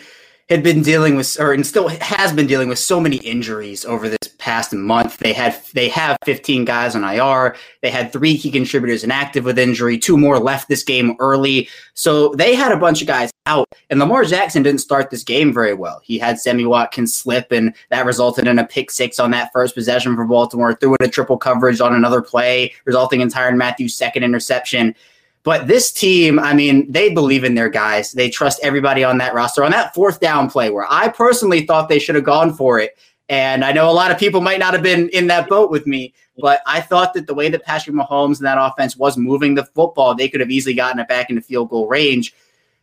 had 0.49 0.63
been 0.63 0.81
dealing 0.81 1.15
with, 1.15 1.39
or 1.39 1.53
and 1.53 1.67
still 1.67 1.89
has 1.89 2.33
been 2.33 2.47
dealing 2.47 2.71
with 2.71 2.79
so 2.79 3.01
many 3.01 3.19
injuries 3.19 3.85
over 3.85 4.09
this 4.09 4.30
past 4.41 4.73
month. 4.73 5.19
They 5.19 5.33
had 5.33 5.61
they 5.75 5.89
have 5.91 6.17
15 6.25 6.65
guys 6.65 6.97
on 6.97 7.05
IR. 7.05 7.57
They 7.83 7.91
had 7.91 8.13
three 8.13 8.37
key 8.37 8.51
contributors 8.51 9.05
inactive 9.05 9.45
with 9.45 9.59
injury. 9.59 9.99
Two 9.99 10.17
more 10.17 10.39
left 10.39 10.69
this 10.69 10.83
game 10.83 11.15
early, 11.21 11.69
so 11.95 12.35
they 12.35 12.55
had 12.55 12.73
a 12.73 12.77
bunch 12.77 13.01
of 13.01 13.07
guys 13.07 13.31
out. 13.47 13.69
And 13.91 14.01
Lamar 14.01 14.25
Jackson 14.25 14.63
didn't 14.63 14.81
start 14.81 15.11
this 15.11 15.23
game 15.23 15.53
very 15.53 15.75
well. 15.75 16.01
He 16.03 16.19
had 16.19 16.41
Sammy 16.41 16.67
Watkins 16.67 17.15
slip, 17.15 17.53
and 17.53 17.75
that 17.91 18.07
resulted 18.07 18.47
in 18.47 18.59
a 18.59 18.67
pick 18.67 18.91
six 18.91 19.19
on 19.19 19.31
that 19.33 19.53
first 19.53 19.75
possession 19.75 20.17
for 20.17 20.25
Baltimore. 20.25 20.75
Threw 20.75 20.97
in 20.99 21.07
a 21.07 21.11
triple 21.11 21.39
coverage 21.39 21.81
on 21.81 21.95
another 21.95 22.23
play, 22.23 22.73
resulting 22.85 23.21
in 23.21 23.29
Tyrann 23.29 23.57
Mathieu's 23.57 23.95
second 23.95 24.25
interception. 24.25 24.95
But 25.43 25.69
this 25.69 25.91
team, 25.91 26.39
I 26.39 26.53
mean, 26.53 26.91
they 26.91 27.13
believe 27.15 27.45
in 27.45 27.55
their 27.55 27.71
guys. 27.71 28.13
They 28.13 28.29
trust 28.29 28.61
everybody 28.63 29.05
on 29.05 29.19
that 29.19 29.33
roster. 29.33 29.65
On 29.65 29.71
that 29.71 29.95
fourth 29.95 30.21
down 30.21 30.51
play, 30.51 30.71
where 30.71 30.87
I 30.91 31.09
personally 31.09 31.65
thought 31.65 31.89
they 31.89 31.99
should 31.99 32.15
have 32.15 32.25
gone 32.25 32.53
for 32.53 32.79
it. 32.79 32.99
And 33.31 33.65
I 33.65 33.71
know 33.71 33.89
a 33.89 33.93
lot 33.93 34.11
of 34.11 34.19
people 34.19 34.41
might 34.41 34.59
not 34.59 34.75
have 34.75 34.83
been 34.83 35.09
in 35.11 35.29
that 35.29 35.49
boat 35.49 35.71
with 35.71 35.87
me, 35.87 36.13
but 36.37 36.63
I 36.67 36.81
thought 36.81 37.15
that 37.15 37.29
the 37.29 37.35
way 37.35 37.49
that 37.49 37.63
Patrick 37.63 37.95
Mahomes 37.95 38.39
and 38.39 38.47
that 38.47 38.59
offense 38.61 38.97
was 38.97 39.17
moving 39.17 39.55
the 39.55 39.65
football, 39.65 40.17
they 40.17 40.29
could 40.29 40.41
have 40.41 40.51
easily 40.51 40.75
gotten 40.75 40.99
it 40.99 41.07
back 41.07 41.31
into 41.31 41.41
field 41.41 41.71
goal 41.71 41.87
range. 41.87 42.35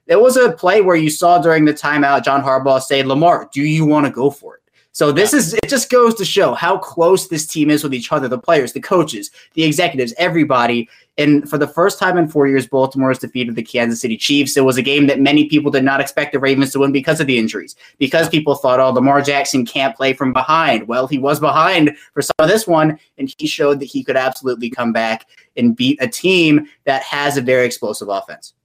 There 0.05 0.19
was 0.19 0.37
a 0.37 0.53
play 0.53 0.79
where 0.79 0.95
you 0.95 1.09
saw 1.09 1.37
during 1.37 1.65
the 1.65 1.73
timeout 1.73 2.23
John 2.23 2.41
Harbaugh 2.41 2.81
say, 2.81 3.03
Lamar, 3.03 3.49
do 3.51 3.61
you 3.61 3.85
want 3.85 4.05
to 4.05 4.11
go 4.11 4.29
for 4.29 4.55
it? 4.55 4.61
So 4.97 5.11
this 5.11 5.31
is 5.31 5.53
it 5.53 5.69
just 5.69 5.91
goes 5.91 6.15
to 6.15 6.25
show 6.25 6.55
how 6.55 6.79
close 6.79 7.27
this 7.27 7.45
team 7.45 7.69
is 7.69 7.83
with 7.83 7.93
each 7.93 8.11
other, 8.11 8.27
the 8.27 8.39
players, 8.39 8.73
the 8.73 8.79
coaches, 8.79 9.29
the 9.53 9.63
executives, 9.63 10.11
everybody. 10.17 10.89
And 11.19 11.47
for 11.47 11.59
the 11.59 11.67
first 11.67 11.99
time 11.99 12.17
in 12.17 12.27
four 12.27 12.47
years, 12.47 12.65
Baltimore 12.65 13.11
has 13.11 13.19
defeated 13.19 13.55
the 13.55 13.61
Kansas 13.61 14.01
City 14.01 14.17
Chiefs. 14.17 14.57
It 14.57 14.65
was 14.65 14.75
a 14.75 14.81
game 14.81 15.05
that 15.05 15.19
many 15.19 15.47
people 15.49 15.69
did 15.69 15.83
not 15.83 16.01
expect 16.01 16.33
the 16.33 16.39
Ravens 16.39 16.71
to 16.71 16.79
win 16.79 16.91
because 16.91 17.21
of 17.21 17.27
the 17.27 17.37
injuries, 17.37 17.75
because 17.99 18.27
people 18.27 18.55
thought, 18.55 18.79
oh, 18.79 18.89
Lamar 18.89 19.21
Jackson 19.21 19.67
can't 19.67 19.95
play 19.95 20.13
from 20.13 20.33
behind. 20.33 20.87
Well, 20.87 21.05
he 21.05 21.19
was 21.19 21.39
behind 21.39 21.95
for 22.15 22.23
some 22.23 22.33
of 22.39 22.49
this 22.49 22.65
one, 22.65 22.97
and 23.19 23.31
he 23.37 23.45
showed 23.45 23.79
that 23.81 23.85
he 23.85 24.03
could 24.03 24.17
absolutely 24.17 24.71
come 24.71 24.93
back 24.93 25.27
and 25.55 25.75
beat 25.75 26.01
a 26.01 26.07
team 26.07 26.67
that 26.85 27.03
has 27.03 27.37
a 27.37 27.41
very 27.41 27.67
explosive 27.67 28.09
offense. 28.09 28.55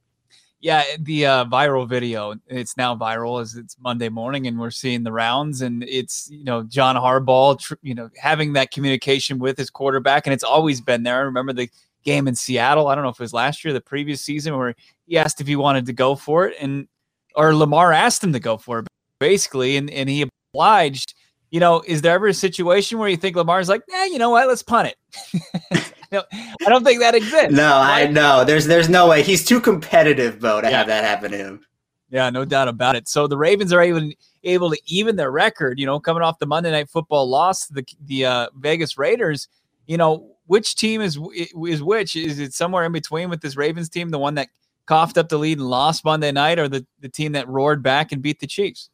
Yeah, 0.62 0.85
the 1.01 1.27
uh, 1.27 1.44
viral 1.46 1.88
video. 1.88 2.37
It's 2.46 2.77
now 2.77 2.94
viral 2.94 3.42
as 3.42 3.57
it's 3.57 3.77
Monday 3.81 4.09
morning, 4.09 4.46
and 4.46 4.61
we're 4.61 4.70
seeing 4.70 5.03
the 5.03 5.11
rounds. 5.11 5.61
And 5.61 5.83
it's 5.83 6.31
you 6.31 6.44
know 6.44 6.62
John 6.62 6.94
Harbaugh, 6.94 7.59
tr- 7.59 7.75
you 7.83 7.96
know, 7.96 8.09
having 8.16 8.53
that 8.53 8.70
communication 8.70 9.40
with 9.40 9.59
his 9.59 9.70
quarterback, 9.70 10.25
and 10.25 10.33
it's 10.33 10.44
always 10.44 10.81
been 10.81 11.03
there. 11.03 11.16
I 11.16 11.22
remember 11.22 11.53
the 11.53 11.68
game 12.05 12.29
in 12.29 12.37
Seattle. 12.37 12.87
I 12.87 12.94
don't 12.94 13.03
know 13.03 13.11
if 13.11 13.18
it 13.18 13.25
was 13.25 13.33
last 13.33 13.64
year, 13.64 13.75
the 13.75 13.81
previous 13.81 14.22
season, 14.22 14.57
where 14.57 14.77
he 15.09 15.18
asked 15.18 15.40
if 15.40 15.48
he 15.48 15.57
wanted 15.57 15.85
to 15.87 15.92
go 15.92 16.14
for 16.14 16.46
it, 16.46 16.55
and 16.61 16.87
or 17.35 17.57
Lamar 17.57 17.92
asked 17.92 18.22
him 18.22 18.33
to 18.33 18.40
go 18.40 18.57
for 18.57 18.79
it, 18.79 18.87
basically, 19.18 19.77
and 19.77 19.90
and 19.90 20.09
he 20.09 20.25
obliged. 20.55 21.14
You 21.51 21.59
know, 21.59 21.83
is 21.85 22.03
there 22.03 22.14
ever 22.14 22.29
a 22.29 22.35
situation 22.35 22.98
where 22.98 23.09
you 23.09 23.16
think 23.16 23.35
Lamar's 23.35 23.68
like, 23.68 23.83
yeah, 23.88 24.05
you 24.05 24.16
know 24.16 24.31
what, 24.31 24.46
let's 24.46 24.62
punt 24.62 24.94
it? 24.94 25.83
I 26.12 26.68
don't 26.68 26.85
think 26.85 27.01
that 27.01 27.14
exists. 27.14 27.53
No, 27.53 27.70
right? 27.70 28.09
I 28.09 28.11
know. 28.11 28.44
There's 28.44 28.66
there's 28.66 28.88
no 28.88 29.09
way. 29.09 29.22
He's 29.22 29.44
too 29.44 29.61
competitive, 29.61 30.40
Bo, 30.40 30.61
to 30.61 30.70
yeah. 30.70 30.79
have 30.79 30.87
that 30.88 31.05
happen 31.05 31.31
to 31.31 31.37
him. 31.37 31.66
Yeah, 32.11 32.29
no 32.29 32.44
doubt 32.44 32.68
about 32.68 32.94
it. 32.94 33.09
So 33.09 33.27
the 33.27 33.38
Ravens 33.38 33.72
are 33.72 33.83
even 33.83 34.12
able 34.44 34.70
to 34.70 34.79
even 34.87 35.16
their 35.16 35.31
record. 35.31 35.79
You 35.79 35.87
know, 35.87 35.98
coming 35.98 36.22
off 36.22 36.38
the 36.38 36.46
Monday 36.46 36.70
Night 36.70 36.90
Football 36.90 37.29
loss 37.29 37.66
to 37.68 37.75
the 37.75 37.87
the 38.05 38.27
uh, 38.27 38.46
Vegas 38.59 38.98
Raiders. 38.98 39.48
You 39.87 39.96
know, 39.96 40.37
which 40.46 40.75
team 40.75 41.01
is 41.01 41.18
is 41.35 41.83
which? 41.83 42.14
Is 42.14 42.38
it 42.38 42.53
somewhere 42.53 42.85
in 42.85 42.92
between 42.92 43.31
with 43.31 43.40
this 43.40 43.57
Ravens 43.57 43.88
team, 43.88 44.11
the 44.11 44.18
one 44.18 44.35
that 44.35 44.48
coughed 44.87 45.16
up 45.16 45.29
the 45.31 45.38
lead 45.38 45.59
and 45.59 45.68
lost 45.68 46.05
Monday 46.05 46.33
night, 46.33 46.59
or 46.59 46.68
the 46.68 46.87
the 47.01 47.09
team 47.09 47.33
that 47.33 47.48
roared 47.48 47.83
back 47.83 48.12
and 48.12 48.20
beat 48.20 48.40
the 48.40 48.46
Chiefs? 48.46 48.90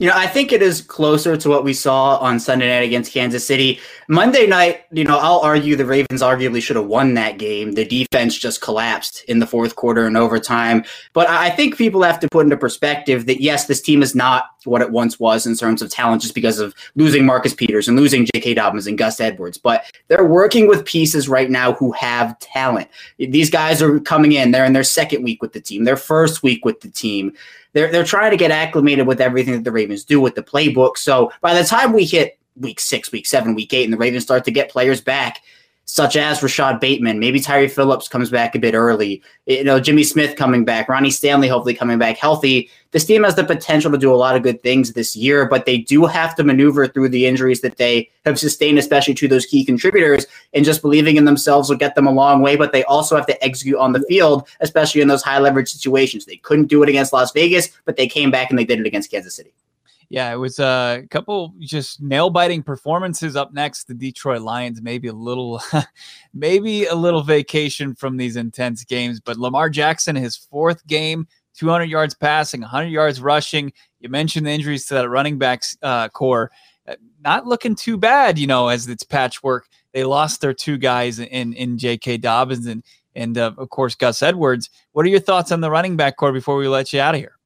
You 0.00 0.06
know, 0.06 0.14
I 0.16 0.26
think 0.28 0.50
it 0.50 0.62
is 0.62 0.80
closer 0.80 1.36
to 1.36 1.48
what 1.50 1.62
we 1.62 1.74
saw 1.74 2.16
on 2.16 2.40
Sunday 2.40 2.70
night 2.70 2.86
against 2.86 3.12
Kansas 3.12 3.46
City. 3.46 3.78
Monday 4.08 4.46
night, 4.46 4.86
you 4.90 5.04
know, 5.04 5.18
I'll 5.18 5.40
argue 5.40 5.76
the 5.76 5.84
Ravens 5.84 6.22
arguably 6.22 6.62
should 6.62 6.76
have 6.76 6.86
won 6.86 7.12
that 7.14 7.36
game. 7.36 7.72
The 7.72 7.84
defense 7.84 8.38
just 8.38 8.62
collapsed 8.62 9.24
in 9.24 9.40
the 9.40 9.46
fourth 9.46 9.76
quarter 9.76 10.06
and 10.06 10.16
overtime. 10.16 10.84
But 11.12 11.28
I 11.28 11.50
think 11.50 11.76
people 11.76 12.02
have 12.02 12.18
to 12.20 12.28
put 12.30 12.46
into 12.46 12.56
perspective 12.56 13.26
that, 13.26 13.42
yes, 13.42 13.66
this 13.66 13.82
team 13.82 14.02
is 14.02 14.14
not 14.14 14.46
what 14.64 14.80
it 14.80 14.90
once 14.90 15.20
was 15.20 15.44
in 15.44 15.54
terms 15.54 15.82
of 15.82 15.90
talent 15.90 16.22
just 16.22 16.34
because 16.34 16.60
of 16.60 16.74
losing 16.96 17.26
Marcus 17.26 17.52
Peters 17.52 17.86
and 17.86 17.98
losing 17.98 18.26
J.K. 18.34 18.54
Dobbins 18.54 18.86
and 18.86 18.96
Gus 18.96 19.20
Edwards. 19.20 19.58
But 19.58 19.84
they're 20.08 20.24
working 20.24 20.66
with 20.66 20.86
pieces 20.86 21.28
right 21.28 21.50
now 21.50 21.74
who 21.74 21.92
have 21.92 22.38
talent. 22.38 22.88
These 23.18 23.50
guys 23.50 23.82
are 23.82 24.00
coming 24.00 24.32
in. 24.32 24.50
They're 24.50 24.64
in 24.64 24.72
their 24.72 24.82
second 24.82 25.22
week 25.24 25.42
with 25.42 25.52
the 25.52 25.60
team, 25.60 25.84
their 25.84 25.98
first 25.98 26.42
week 26.42 26.64
with 26.64 26.80
the 26.80 26.88
team 26.88 27.34
they're 27.72 27.90
they're 27.90 28.04
trying 28.04 28.30
to 28.30 28.36
get 28.36 28.50
acclimated 28.50 29.06
with 29.06 29.20
everything 29.20 29.54
that 29.54 29.64
the 29.64 29.72
Ravens 29.72 30.04
do 30.04 30.20
with 30.20 30.34
the 30.34 30.42
playbook. 30.42 30.96
So 30.96 31.32
by 31.40 31.54
the 31.54 31.64
time 31.64 31.92
we 31.92 32.04
hit 32.04 32.38
week 32.56 32.80
six, 32.80 33.12
week 33.12 33.26
seven, 33.26 33.54
week 33.54 33.72
eight, 33.72 33.84
and 33.84 33.92
the 33.92 33.98
Ravens 33.98 34.24
start 34.24 34.44
to 34.44 34.50
get 34.50 34.70
players 34.70 35.00
back 35.00 35.42
such 35.90 36.14
as 36.14 36.40
Rashod 36.40 36.78
Bateman. 36.78 37.18
Maybe 37.18 37.40
Tyre 37.40 37.68
Phillips 37.68 38.06
comes 38.06 38.30
back 38.30 38.54
a 38.54 38.60
bit 38.60 38.74
early. 38.74 39.20
You 39.46 39.64
know, 39.64 39.80
Jimmy 39.80 40.04
Smith 40.04 40.36
coming 40.36 40.64
back, 40.64 40.88
Ronnie 40.88 41.10
Stanley 41.10 41.48
hopefully 41.48 41.74
coming 41.74 41.98
back 41.98 42.16
healthy. 42.16 42.70
This 42.92 43.04
team 43.04 43.24
has 43.24 43.34
the 43.34 43.42
potential 43.42 43.90
to 43.90 43.98
do 43.98 44.14
a 44.14 44.14
lot 44.14 44.36
of 44.36 44.44
good 44.44 44.62
things 44.62 44.92
this 44.92 45.16
year, 45.16 45.46
but 45.46 45.66
they 45.66 45.78
do 45.78 46.06
have 46.06 46.36
to 46.36 46.44
maneuver 46.44 46.86
through 46.86 47.08
the 47.08 47.26
injuries 47.26 47.60
that 47.62 47.76
they 47.76 48.08
have 48.24 48.38
sustained, 48.38 48.78
especially 48.78 49.14
to 49.14 49.26
those 49.26 49.46
key 49.46 49.64
contributors. 49.64 50.26
And 50.54 50.64
just 50.64 50.80
believing 50.80 51.16
in 51.16 51.24
themselves 51.24 51.68
will 51.68 51.76
get 51.76 51.96
them 51.96 52.06
a 52.06 52.12
long 52.12 52.40
way, 52.40 52.54
but 52.54 52.70
they 52.70 52.84
also 52.84 53.16
have 53.16 53.26
to 53.26 53.44
execute 53.44 53.78
on 53.78 53.92
the 53.92 54.04
field, 54.08 54.48
especially 54.60 55.00
in 55.00 55.08
those 55.08 55.24
high 55.24 55.40
leverage 55.40 55.72
situations. 55.72 56.24
They 56.24 56.36
couldn't 56.36 56.66
do 56.66 56.84
it 56.84 56.88
against 56.88 57.12
Las 57.12 57.32
Vegas, 57.32 57.68
but 57.84 57.96
they 57.96 58.06
came 58.06 58.30
back 58.30 58.50
and 58.50 58.58
they 58.58 58.64
did 58.64 58.78
it 58.78 58.86
against 58.86 59.10
Kansas 59.10 59.34
City. 59.34 59.52
Yeah, 60.10 60.32
it 60.32 60.36
was 60.36 60.58
a 60.58 61.04
couple 61.08 61.54
just 61.60 62.02
nail 62.02 62.30
biting 62.30 62.64
performances 62.64 63.36
up 63.36 63.54
next. 63.54 63.84
The 63.84 63.94
Detroit 63.94 64.42
Lions, 64.42 64.82
maybe 64.82 65.06
a 65.06 65.12
little, 65.12 65.62
maybe 66.34 66.86
a 66.86 66.96
little 66.96 67.22
vacation 67.22 67.94
from 67.94 68.16
these 68.16 68.34
intense 68.34 68.84
games. 68.84 69.20
But 69.20 69.36
Lamar 69.36 69.70
Jackson, 69.70 70.16
his 70.16 70.36
fourth 70.36 70.84
game, 70.88 71.28
200 71.54 71.84
yards 71.84 72.14
passing, 72.14 72.60
100 72.60 72.88
yards 72.88 73.20
rushing. 73.20 73.72
You 74.00 74.08
mentioned 74.08 74.46
the 74.46 74.50
injuries 74.50 74.86
to 74.86 74.94
that 74.94 75.08
running 75.08 75.38
back 75.38 75.62
uh, 75.80 76.08
core. 76.08 76.50
Uh, 76.88 76.96
not 77.22 77.46
looking 77.46 77.76
too 77.76 77.96
bad, 77.96 78.36
you 78.36 78.48
know, 78.48 78.66
as 78.66 78.88
it's 78.88 79.04
patchwork. 79.04 79.68
They 79.92 80.02
lost 80.02 80.40
their 80.40 80.54
two 80.54 80.76
guys 80.76 81.20
in 81.20 81.52
in 81.52 81.78
J.K. 81.78 82.16
Dobbins 82.16 82.66
and 82.66 82.82
and 83.14 83.38
uh, 83.38 83.52
of 83.56 83.70
course 83.70 83.94
Gus 83.94 84.22
Edwards. 84.22 84.70
What 84.90 85.06
are 85.06 85.08
your 85.08 85.20
thoughts 85.20 85.52
on 85.52 85.60
the 85.60 85.70
running 85.70 85.96
back 85.96 86.16
core 86.16 86.32
before 86.32 86.56
we 86.56 86.66
let 86.66 86.92
you 86.92 87.00
out 87.00 87.14
of 87.14 87.20
here? 87.20 87.39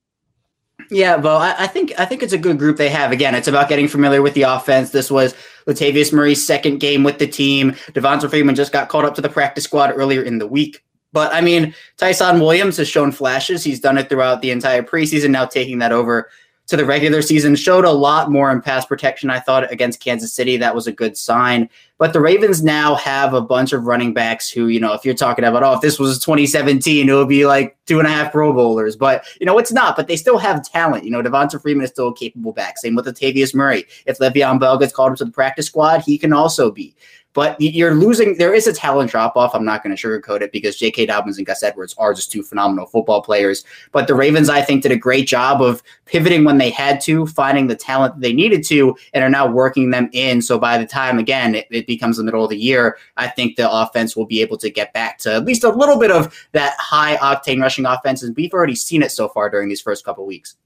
Yeah, 0.90 1.16
well, 1.16 1.38
I, 1.38 1.54
I, 1.58 1.66
think 1.66 1.92
I 1.98 2.04
think 2.04 2.22
it's 2.22 2.32
a 2.32 2.38
good 2.38 2.58
group 2.58 2.76
they 2.76 2.90
have. 2.90 3.12
Again, 3.12 3.34
it's 3.34 3.48
about 3.48 3.68
getting 3.68 3.88
familiar 3.88 4.22
with 4.22 4.34
the 4.34 4.42
offense. 4.42 4.90
This 4.90 5.10
was 5.10 5.34
Latavius 5.66 6.12
Murray's 6.12 6.46
second 6.46 6.78
game 6.78 7.04
with 7.04 7.18
the 7.18 7.26
team. 7.26 7.72
Devonta 7.92 8.28
Freeman 8.28 8.54
just 8.54 8.72
got 8.72 8.88
called 8.88 9.04
up 9.04 9.14
to 9.14 9.22
the 9.22 9.28
practice 9.28 9.64
squad 9.64 9.92
earlier 9.94 10.22
in 10.22 10.38
the 10.38 10.46
week. 10.46 10.84
But 11.12 11.32
I 11.32 11.40
mean, 11.40 11.74
Ty'Son 11.96 12.40
Williams 12.40 12.76
has 12.76 12.88
shown 12.88 13.12
flashes. 13.12 13.62
He's 13.62 13.80
done 13.80 13.96
it 13.98 14.08
throughout 14.08 14.42
the 14.42 14.50
entire 14.50 14.82
preseason. 14.82 15.30
Now 15.30 15.46
taking 15.46 15.78
that 15.78 15.92
over 15.92 16.28
to 16.66 16.76
the 16.76 16.84
regular 16.84 17.22
season 17.22 17.54
showed 17.56 17.84
a 17.84 17.90
lot 17.90 18.30
more 18.30 18.50
in 18.50 18.60
pass 18.60 18.84
protection. 18.86 19.30
I 19.30 19.38
thought 19.38 19.70
against 19.70 20.00
Kansas 20.00 20.32
City, 20.32 20.56
that 20.56 20.74
was 20.74 20.86
a 20.86 20.92
good 20.92 21.16
sign. 21.16 21.68
But 22.04 22.12
the 22.12 22.20
Ravens 22.20 22.62
now 22.62 22.96
have 22.96 23.32
a 23.32 23.40
bunch 23.40 23.72
of 23.72 23.86
running 23.86 24.12
backs 24.12 24.50
who, 24.50 24.66
you 24.66 24.78
know, 24.78 24.92
if 24.92 25.06
you're 25.06 25.14
talking 25.14 25.42
about, 25.42 25.62
oh, 25.62 25.72
if 25.72 25.80
this 25.80 25.98
was 25.98 26.18
2017, 26.18 27.08
it 27.08 27.12
would 27.14 27.30
be 27.30 27.46
like 27.46 27.78
two 27.86 27.98
and 27.98 28.06
a 28.06 28.10
half 28.10 28.30
Pro 28.30 28.52
Bowlers. 28.52 28.94
But, 28.94 29.24
you 29.40 29.46
know, 29.46 29.56
it's 29.56 29.72
not, 29.72 29.96
but 29.96 30.06
they 30.06 30.16
still 30.16 30.36
have 30.36 30.62
talent. 30.68 31.04
You 31.04 31.10
know, 31.10 31.22
Devonta 31.22 31.58
Freeman 31.62 31.82
is 31.82 31.88
still 31.88 32.08
a 32.08 32.14
capable 32.14 32.52
back. 32.52 32.76
Same 32.76 32.94
with 32.94 33.06
Latavius 33.06 33.54
Murray. 33.54 33.86
If 34.04 34.18
Le'Veon 34.18 34.60
Bell 34.60 34.76
gets 34.76 34.92
called 34.92 35.12
up 35.12 35.16
to 35.16 35.24
the 35.24 35.30
practice 35.30 35.64
squad, 35.64 36.02
he 36.02 36.18
can 36.18 36.34
also 36.34 36.70
be. 36.70 36.94
But 37.34 37.60
you're 37.60 37.94
losing. 37.94 38.36
There 38.36 38.54
is 38.54 38.66
a 38.66 38.72
talent 38.72 39.10
drop 39.10 39.36
off. 39.36 39.54
I'm 39.54 39.64
not 39.64 39.82
going 39.82 39.94
to 39.94 40.00
sugarcoat 40.00 40.40
it 40.40 40.52
because 40.52 40.76
J.K. 40.76 41.06
Dobbins 41.06 41.36
and 41.36 41.46
Gus 41.46 41.62
Edwards 41.62 41.94
are 41.98 42.14
just 42.14 42.30
two 42.32 42.42
phenomenal 42.42 42.86
football 42.86 43.22
players. 43.22 43.64
But 43.92 44.06
the 44.06 44.14
Ravens, 44.14 44.48
I 44.48 44.62
think, 44.62 44.82
did 44.82 44.92
a 44.92 44.96
great 44.96 45.26
job 45.26 45.60
of 45.60 45.82
pivoting 46.06 46.44
when 46.44 46.58
they 46.58 46.70
had 46.70 47.00
to, 47.02 47.26
finding 47.26 47.66
the 47.66 47.74
talent 47.74 48.20
they 48.20 48.32
needed 48.32 48.64
to, 48.66 48.96
and 49.12 49.22
are 49.22 49.28
now 49.28 49.50
working 49.50 49.90
them 49.90 50.08
in. 50.12 50.40
So 50.40 50.58
by 50.58 50.78
the 50.78 50.86
time, 50.86 51.18
again, 51.18 51.56
it, 51.56 51.66
it 51.70 51.86
becomes 51.86 52.16
the 52.16 52.24
middle 52.24 52.44
of 52.44 52.50
the 52.50 52.56
year, 52.56 52.96
I 53.16 53.28
think 53.28 53.56
the 53.56 53.70
offense 53.70 54.16
will 54.16 54.26
be 54.26 54.40
able 54.40 54.56
to 54.58 54.70
get 54.70 54.92
back 54.92 55.18
to 55.18 55.34
at 55.34 55.44
least 55.44 55.64
a 55.64 55.70
little 55.70 55.98
bit 55.98 56.12
of 56.12 56.48
that 56.52 56.76
high 56.78 57.16
octane 57.16 57.60
rushing 57.60 57.84
offense. 57.84 58.22
And 58.22 58.36
we've 58.36 58.54
already 58.54 58.76
seen 58.76 59.02
it 59.02 59.10
so 59.10 59.28
far 59.28 59.50
during 59.50 59.68
these 59.68 59.80
first 59.80 60.04
couple 60.04 60.24
weeks. 60.24 60.56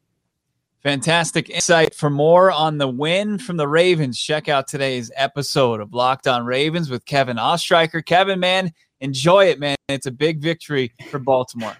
Fantastic 0.83 1.51
insight. 1.51 1.93
For 1.93 2.09
more 2.09 2.53
on 2.53 2.79
the 2.79 2.87
win 2.87 3.38
from 3.38 3.57
the 3.57 3.67
Ravens, 3.67 4.19
check 4.19 4.49
out 4.49 4.69
today's 4.69 5.11
episode 5.17 5.81
of 5.81 5.93
Locked 5.93 6.29
On 6.29 6.45
Ravens 6.45 6.88
with 6.88 7.05
Kevin 7.05 7.37
Oestreicher. 7.37 8.05
Kevin, 8.05 8.38
man, 8.38 8.73
enjoy 9.01 9.47
it, 9.47 9.59
man. 9.59 9.77
It's 9.88 10.07
a 10.07 10.12
big 10.12 10.41
victory 10.41 10.93
for 11.11 11.19
Baltimore. 11.19 11.77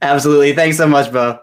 Absolutely. 0.00 0.54
Thanks 0.54 0.78
so 0.78 0.86
much, 0.86 1.12
Bo. 1.12 1.40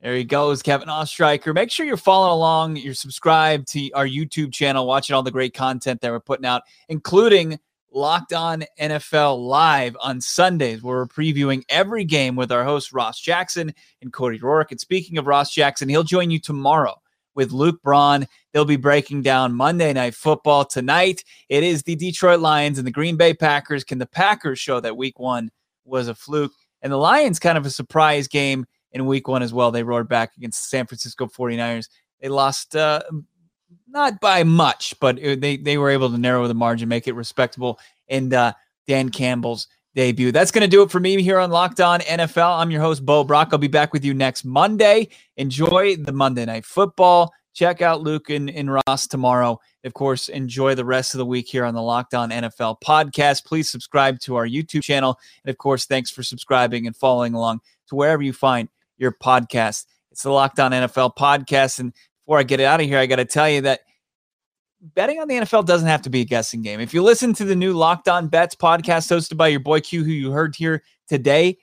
There 0.00 0.14
he 0.14 0.24
goes, 0.24 0.62
Kevin 0.62 0.88
Oestreicher. 0.88 1.52
Make 1.52 1.70
sure 1.70 1.84
you're 1.84 1.98
following 1.98 2.32
along. 2.32 2.76
You're 2.76 2.94
subscribed 2.94 3.68
to 3.72 3.90
our 3.92 4.06
YouTube 4.06 4.52
channel, 4.52 4.86
watching 4.86 5.14
all 5.14 5.22
the 5.22 5.30
great 5.30 5.52
content 5.52 6.00
that 6.00 6.10
we're 6.10 6.20
putting 6.20 6.46
out, 6.46 6.62
including 6.88 7.58
Locked 7.96 8.34
On 8.34 8.62
NFL 8.78 9.38
Live 9.38 9.96
on 10.02 10.20
Sundays, 10.20 10.82
where 10.82 10.98
we're 10.98 11.06
previewing 11.06 11.64
every 11.70 12.04
game 12.04 12.36
with 12.36 12.52
our 12.52 12.62
host, 12.62 12.92
Ross 12.92 13.18
Jackson 13.18 13.72
and 14.02 14.12
Cody 14.12 14.38
Roark. 14.38 14.70
And 14.70 14.78
speaking 14.78 15.16
of 15.16 15.26
Ross 15.26 15.50
Jackson, 15.50 15.88
he'll 15.88 16.02
join 16.02 16.30
you 16.30 16.38
tomorrow 16.38 17.00
with 17.34 17.52
Luke 17.52 17.80
Braun. 17.82 18.26
They'll 18.52 18.66
be 18.66 18.76
breaking 18.76 19.22
down 19.22 19.54
Monday 19.54 19.94
Night 19.94 20.14
Football 20.14 20.66
tonight. 20.66 21.24
It 21.48 21.64
is 21.64 21.84
the 21.84 21.96
Detroit 21.96 22.40
Lions 22.40 22.76
and 22.76 22.86
the 22.86 22.92
Green 22.92 23.16
Bay 23.16 23.32
Packers. 23.32 23.82
Can 23.82 23.96
the 23.96 24.04
Packers 24.04 24.58
show 24.58 24.78
that 24.80 24.98
week 24.98 25.18
one 25.18 25.50
was 25.86 26.08
a 26.08 26.14
fluke? 26.14 26.52
And 26.82 26.92
the 26.92 26.98
Lions, 26.98 27.38
kind 27.38 27.56
of 27.56 27.64
a 27.64 27.70
surprise 27.70 28.28
game 28.28 28.66
in 28.92 29.06
week 29.06 29.26
one 29.26 29.42
as 29.42 29.54
well. 29.54 29.70
They 29.70 29.82
roared 29.82 30.10
back 30.10 30.36
against 30.36 30.64
the 30.64 30.68
San 30.68 30.86
Francisco 30.86 31.28
49ers. 31.28 31.88
They 32.20 32.28
lost 32.28 32.76
uh, 32.76 33.00
not 33.96 34.20
by 34.20 34.44
much, 34.44 34.94
but 35.00 35.16
they 35.16 35.56
they 35.56 35.78
were 35.78 35.90
able 35.90 36.10
to 36.10 36.18
narrow 36.18 36.46
the 36.46 36.54
margin, 36.54 36.88
make 36.88 37.08
it 37.08 37.14
respectable. 37.14 37.80
And 38.08 38.32
uh, 38.32 38.52
Dan 38.86 39.08
Campbell's 39.08 39.66
debut. 39.96 40.30
That's 40.30 40.50
going 40.50 40.62
to 40.62 40.68
do 40.68 40.82
it 40.82 40.90
for 40.90 41.00
me 41.00 41.20
here 41.22 41.38
on 41.38 41.50
Locked 41.50 41.80
On 41.80 42.00
NFL. 42.00 42.60
I'm 42.60 42.70
your 42.70 42.82
host 42.82 43.04
Bo 43.04 43.24
Brock. 43.24 43.48
I'll 43.50 43.58
be 43.58 43.66
back 43.66 43.92
with 43.92 44.04
you 44.04 44.14
next 44.14 44.44
Monday. 44.44 45.08
Enjoy 45.38 45.96
the 45.96 46.12
Monday 46.12 46.44
Night 46.44 46.66
Football. 46.66 47.32
Check 47.54 47.80
out 47.80 48.02
Luke 48.02 48.28
and, 48.28 48.50
and 48.50 48.70
Ross 48.70 49.06
tomorrow. 49.06 49.58
Of 49.82 49.94
course, 49.94 50.28
enjoy 50.28 50.74
the 50.74 50.84
rest 50.84 51.14
of 51.14 51.18
the 51.18 51.24
week 51.24 51.48
here 51.48 51.64
on 51.64 51.72
the 51.72 51.80
Locked 51.80 52.12
On 52.12 52.28
NFL 52.28 52.82
podcast. 52.82 53.46
Please 53.46 53.70
subscribe 53.70 54.20
to 54.20 54.36
our 54.36 54.46
YouTube 54.46 54.82
channel. 54.82 55.18
And 55.42 55.50
of 55.50 55.56
course, 55.56 55.86
thanks 55.86 56.10
for 56.10 56.22
subscribing 56.22 56.86
and 56.86 56.94
following 56.94 57.32
along 57.32 57.60
to 57.88 57.94
wherever 57.94 58.22
you 58.22 58.34
find 58.34 58.68
your 58.98 59.12
podcast. 59.12 59.86
It's 60.12 60.22
the 60.22 60.30
Locked 60.30 60.60
On 60.60 60.72
NFL 60.72 61.16
podcast. 61.16 61.78
And 61.78 61.94
before 62.26 62.38
I 62.40 62.42
get 62.42 62.58
it 62.58 62.64
out 62.64 62.80
of 62.80 62.86
here, 62.86 62.98
I 62.98 63.06
got 63.06 63.16
to 63.16 63.24
tell 63.24 63.48
you 63.48 63.60
that 63.60 63.82
betting 64.94 65.20
on 65.20 65.28
the 65.28 65.36
NFL 65.36 65.64
doesn't 65.64 65.88
have 65.88 66.02
to 66.02 66.10
be 66.10 66.22
a 66.22 66.24
guessing 66.24 66.60
game. 66.60 66.80
If 66.80 66.92
you 66.92 67.02
listen 67.02 67.32
to 67.34 67.44
the 67.44 67.54
new 67.54 67.72
Locked 67.72 68.08
On 68.08 68.26
Bets 68.26 68.56
podcast 68.56 69.10
hosted 69.10 69.36
by 69.36 69.46
your 69.46 69.60
boy 69.60 69.80
Q, 69.80 70.02
who 70.02 70.10
you 70.10 70.32
heard 70.32 70.56
here 70.56 70.82
today, 71.08 71.56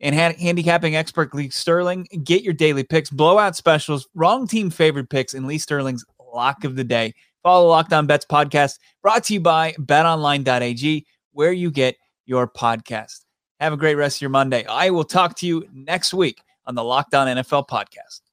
and 0.00 0.14
handicapping 0.14 0.94
expert 0.94 1.34
Lee 1.34 1.50
Sterling, 1.50 2.06
get 2.22 2.42
your 2.42 2.52
daily 2.52 2.84
picks, 2.84 3.10
blowout 3.10 3.56
specials, 3.56 4.06
wrong 4.14 4.46
team 4.46 4.70
favorite 4.70 5.10
picks, 5.10 5.34
and 5.34 5.46
Lee 5.46 5.58
Sterling's 5.58 6.04
lock 6.32 6.62
of 6.64 6.76
the 6.76 6.84
day. 6.84 7.14
Follow 7.42 7.68
Locked 7.68 7.92
On 7.92 8.06
Bets 8.06 8.26
podcast 8.26 8.78
brought 9.02 9.24
to 9.24 9.34
you 9.34 9.40
by 9.40 9.72
betonline.ag, 9.72 11.06
where 11.32 11.52
you 11.52 11.70
get 11.70 11.96
your 12.26 12.46
podcast. 12.46 13.24
Have 13.58 13.72
a 13.72 13.76
great 13.76 13.94
rest 13.94 14.18
of 14.18 14.20
your 14.20 14.30
Monday. 14.30 14.64
I 14.66 14.90
will 14.90 15.04
talk 15.04 15.34
to 15.38 15.46
you 15.46 15.66
next 15.72 16.12
week 16.14 16.42
on 16.66 16.74
the 16.74 16.84
Locked 16.84 17.14
On 17.14 17.26
NFL 17.26 17.68
podcast. 17.68 18.25